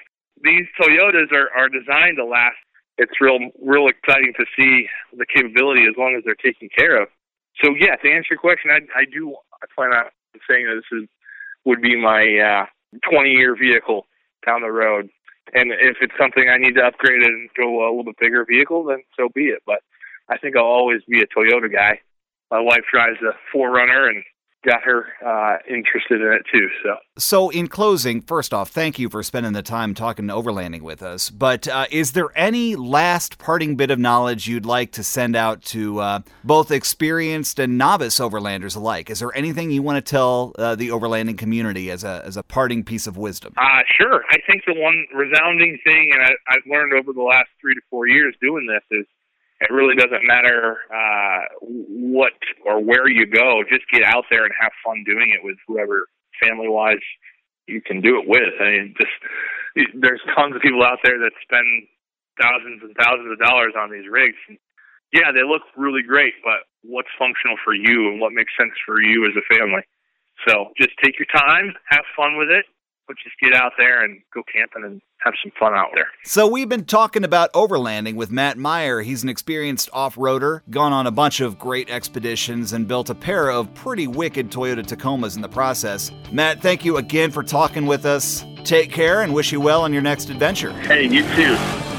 These 0.44 0.64
Toyotas 0.80 1.34
are 1.34 1.52
are 1.52 1.68
designed 1.68 2.16
to 2.18 2.26
last. 2.26 2.56
It's 2.98 3.20
real 3.20 3.40
real 3.62 3.88
exciting 3.88 4.34
to 4.38 4.46
see 4.58 4.88
the 5.16 5.26
capability 5.26 5.84
as 5.84 5.96
long 5.98 6.16
as 6.18 6.24
they're 6.24 6.36
taken 6.36 6.70
care 6.76 7.02
of. 7.02 7.10
So 7.64 7.72
yeah, 7.80 7.96
to 7.96 8.12
answer 8.12 8.32
your 8.32 8.40
question, 8.40 8.72
I 8.72 8.80
I 8.96 9.06
do 9.06 9.36
I 9.62 9.66
plan 9.76 9.92
on 9.92 10.06
saying 10.50 10.66
that 10.68 10.76
this 10.76 11.04
is 11.04 11.10
would 11.66 11.82
be 11.82 12.00
my 12.00 12.22
uh, 12.38 12.66
20 13.10 13.32
year 13.32 13.56
vehicle 13.56 14.06
down 14.46 14.62
the 14.62 14.72
road. 14.72 15.10
And 15.54 15.72
if 15.72 15.98
it's 16.02 16.14
something 16.20 16.50
I 16.50 16.58
need 16.58 16.76
to 16.76 16.86
upgrade 16.86 17.22
and 17.22 17.50
go 17.56 17.86
a 17.86 17.90
little 17.90 18.04
bit 18.04 18.16
bigger 18.20 18.46
vehicle, 18.46 18.84
then 18.86 19.04
so 19.18 19.30
be 19.34 19.46
it. 19.46 19.62
But 19.66 19.80
I 20.30 20.38
think 20.38 20.56
I'll 20.56 20.64
always 20.64 21.02
be 21.08 21.22
a 21.22 21.28
Toyota 21.28 21.72
guy. 21.72 22.00
My 22.52 22.60
wife 22.60 22.84
drives 22.92 23.18
a 23.22 23.34
4Runner, 23.56 24.10
and 24.10 24.24
got 24.66 24.84
her 24.84 25.08
uh, 25.26 25.58
interested 25.70 26.22
in 26.22 26.34
it 26.34 26.42
too. 26.52 26.68
So, 26.84 26.96
so 27.18 27.50
in 27.50 27.68
closing, 27.68 28.22
first 28.22 28.54
off, 28.54 28.70
thank 28.70 29.00
you 29.00 29.10
for 29.10 29.24
spending 29.24 29.54
the 29.54 29.62
time 29.62 29.94
talking 29.94 30.28
overlanding 30.28 30.82
with 30.82 31.02
us. 31.02 31.30
But 31.30 31.68
uh, 31.68 31.86
is 31.92 32.14
there 32.14 32.30
any 32.36 32.76
last 32.76 33.38
parting 33.38 33.76
bit 33.76 33.92
of 33.92 34.00
knowledge 34.00 34.48
you'd 34.48 34.66
like 34.66 34.92
to 34.94 35.04
send 35.04 35.36
out 35.36 35.62
to 35.66 36.00
uh, 36.00 36.20
both 36.44 36.72
experienced 36.72 37.60
and 37.60 37.78
novice 37.78 38.20
overlanders 38.20 38.76
alike? 38.76 39.10
Is 39.10 39.20
there 39.20 39.36
anything 39.36 39.72
you 39.72 39.84
want 39.84 40.04
to 40.04 40.10
tell 40.10 40.54
uh, 40.58 40.76
the 40.76 40.90
overlanding 40.90 41.38
community 41.38 41.92
as 41.92 42.04
a 42.04 42.24
as 42.26 42.38
a 42.38 42.44
parting 42.44 42.84
piece 42.84 43.08
of 43.08 43.18
wisdom? 43.18 43.54
Uh, 43.58 43.82
sure. 44.00 44.24
I 44.30 44.38
think 44.50 44.64
the 44.66 44.74
one 44.74 45.06
resounding 45.14 45.78
thing, 45.86 46.10
and 46.14 46.22
I, 46.24 46.32
I've 46.50 46.66
learned 46.70 46.94
over 46.94 47.14
the 47.14 47.22
last 47.22 47.50
three 47.62 47.74
to 47.74 47.82
four 47.90 48.08
years 48.08 48.36
doing 48.42 48.68
this, 48.68 48.84
is 49.00 49.06
it 49.70 49.74
really 49.74 49.96
doesn't 49.96 50.26
matter 50.26 50.78
uh, 50.94 51.42
what 51.62 52.34
or 52.66 52.84
where 52.84 53.10
you 53.10 53.26
go. 53.26 53.64
Just 53.70 53.86
get 53.92 54.04
out 54.04 54.26
there 54.30 54.46
and 54.46 54.54
have 54.60 54.72
fun 54.86 55.04
doing 55.06 55.34
it 55.34 55.44
with 55.44 55.58
whoever 55.68 56.08
family 56.42 56.70
wise 56.70 57.04
you 57.68 57.82
can 57.82 58.02
do 58.02 58.22
it 58.22 58.28
with. 58.28 58.54
I 58.62 58.66
mean, 58.70 58.96
just 58.98 59.16
there's 60.00 60.22
tons 60.38 60.56
of 60.56 60.62
people 60.62 60.84
out 60.84 61.00
there 61.04 61.18
that 61.20 61.34
spend 61.42 61.88
thousands 62.40 62.82
and 62.84 62.96
thousands 62.96 63.32
of 63.32 63.40
dollars 63.40 63.74
on 63.78 63.92
these 63.92 64.08
rigs. 64.10 64.38
Yeah, 65.14 65.32
they 65.32 65.44
look 65.44 65.64
really 65.78 66.04
great, 66.04 66.34
but 66.44 66.68
what's 66.84 67.12
functional 67.18 67.58
for 67.64 67.74
you 67.74 68.12
and 68.12 68.20
what 68.20 68.34
makes 68.34 68.52
sense 68.60 68.74
for 68.86 69.02
you 69.02 69.26
as 69.26 69.34
a 69.34 69.46
family? 69.56 69.82
So 70.48 70.76
just 70.78 70.92
take 71.04 71.18
your 71.18 71.32
time, 71.32 71.74
have 71.90 72.04
fun 72.16 72.38
with 72.38 72.52
it, 72.52 72.66
but 73.08 73.16
just 73.24 73.36
get 73.40 73.54
out 73.54 73.74
there 73.78 74.04
and 74.04 74.22
go 74.34 74.42
camping 74.52 74.84
and 74.84 75.02
have 75.20 75.34
some 75.44 75.52
fun 75.60 75.74
out 75.74 75.90
there. 75.94 76.08
So 76.24 76.48
we've 76.48 76.70
been 76.70 76.86
talking 76.86 77.24
about 77.24 77.52
overlanding 77.54 78.16
with 78.16 78.32
Matt 78.32 78.58
Maier. 78.58 79.04
He's 79.04 79.24
an 79.24 79.30
experienced 79.30 79.90
off-roader, 79.94 80.62
gone 80.70 80.94
on 80.94 81.08
a 81.08 81.12
bunch 81.12 81.42
of 81.42 81.58
great 81.58 81.90
expeditions 81.90 82.74
and 82.74 82.88
built 82.88 83.10
a 83.10 83.16
pair 83.16 83.50
of 83.50 83.74
pretty 83.74 84.08
wicked 84.08 84.52
Toyota 84.52 84.86
Tacomas 84.86 85.36
in 85.36 85.42
the 85.42 85.50
process. 85.50 86.12
Matt, 86.32 86.62
thank 86.62 86.86
you 86.86 86.98
again 86.98 87.32
for 87.32 87.44
talking 87.44 87.86
with 87.86 88.06
us. 88.06 88.46
Take 88.64 88.92
care 88.92 89.22
and 89.22 89.34
wish 89.34 89.52
you 89.52 89.62
well 89.62 89.82
on 89.82 89.94
your 89.94 90.02
next 90.02 90.30
adventure. 90.30 90.74
Hey, 90.74 91.04
you 91.08 91.22
too. 91.36 91.95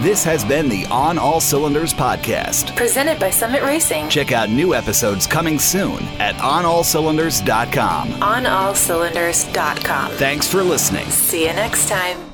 This 0.00 0.22
has 0.22 0.44
been 0.44 0.68
the 0.68 0.86
On 0.86 1.18
All 1.18 1.40
Cylinders 1.40 1.92
podcast, 1.92 2.76
presented 2.76 3.18
by 3.18 3.30
Summit 3.30 3.64
Racing. 3.64 4.08
Check 4.08 4.30
out 4.30 4.48
new 4.48 4.72
episodes 4.72 5.26
coming 5.26 5.58
soon 5.58 6.00
at 6.20 6.36
onallcylinders.com. 6.36 8.08
OnAllCylinders.com. 8.12 10.12
Thanks 10.12 10.46
for 10.46 10.62
listening. 10.62 11.06
See 11.06 11.48
you 11.48 11.52
next 11.52 11.88
time. 11.88 12.27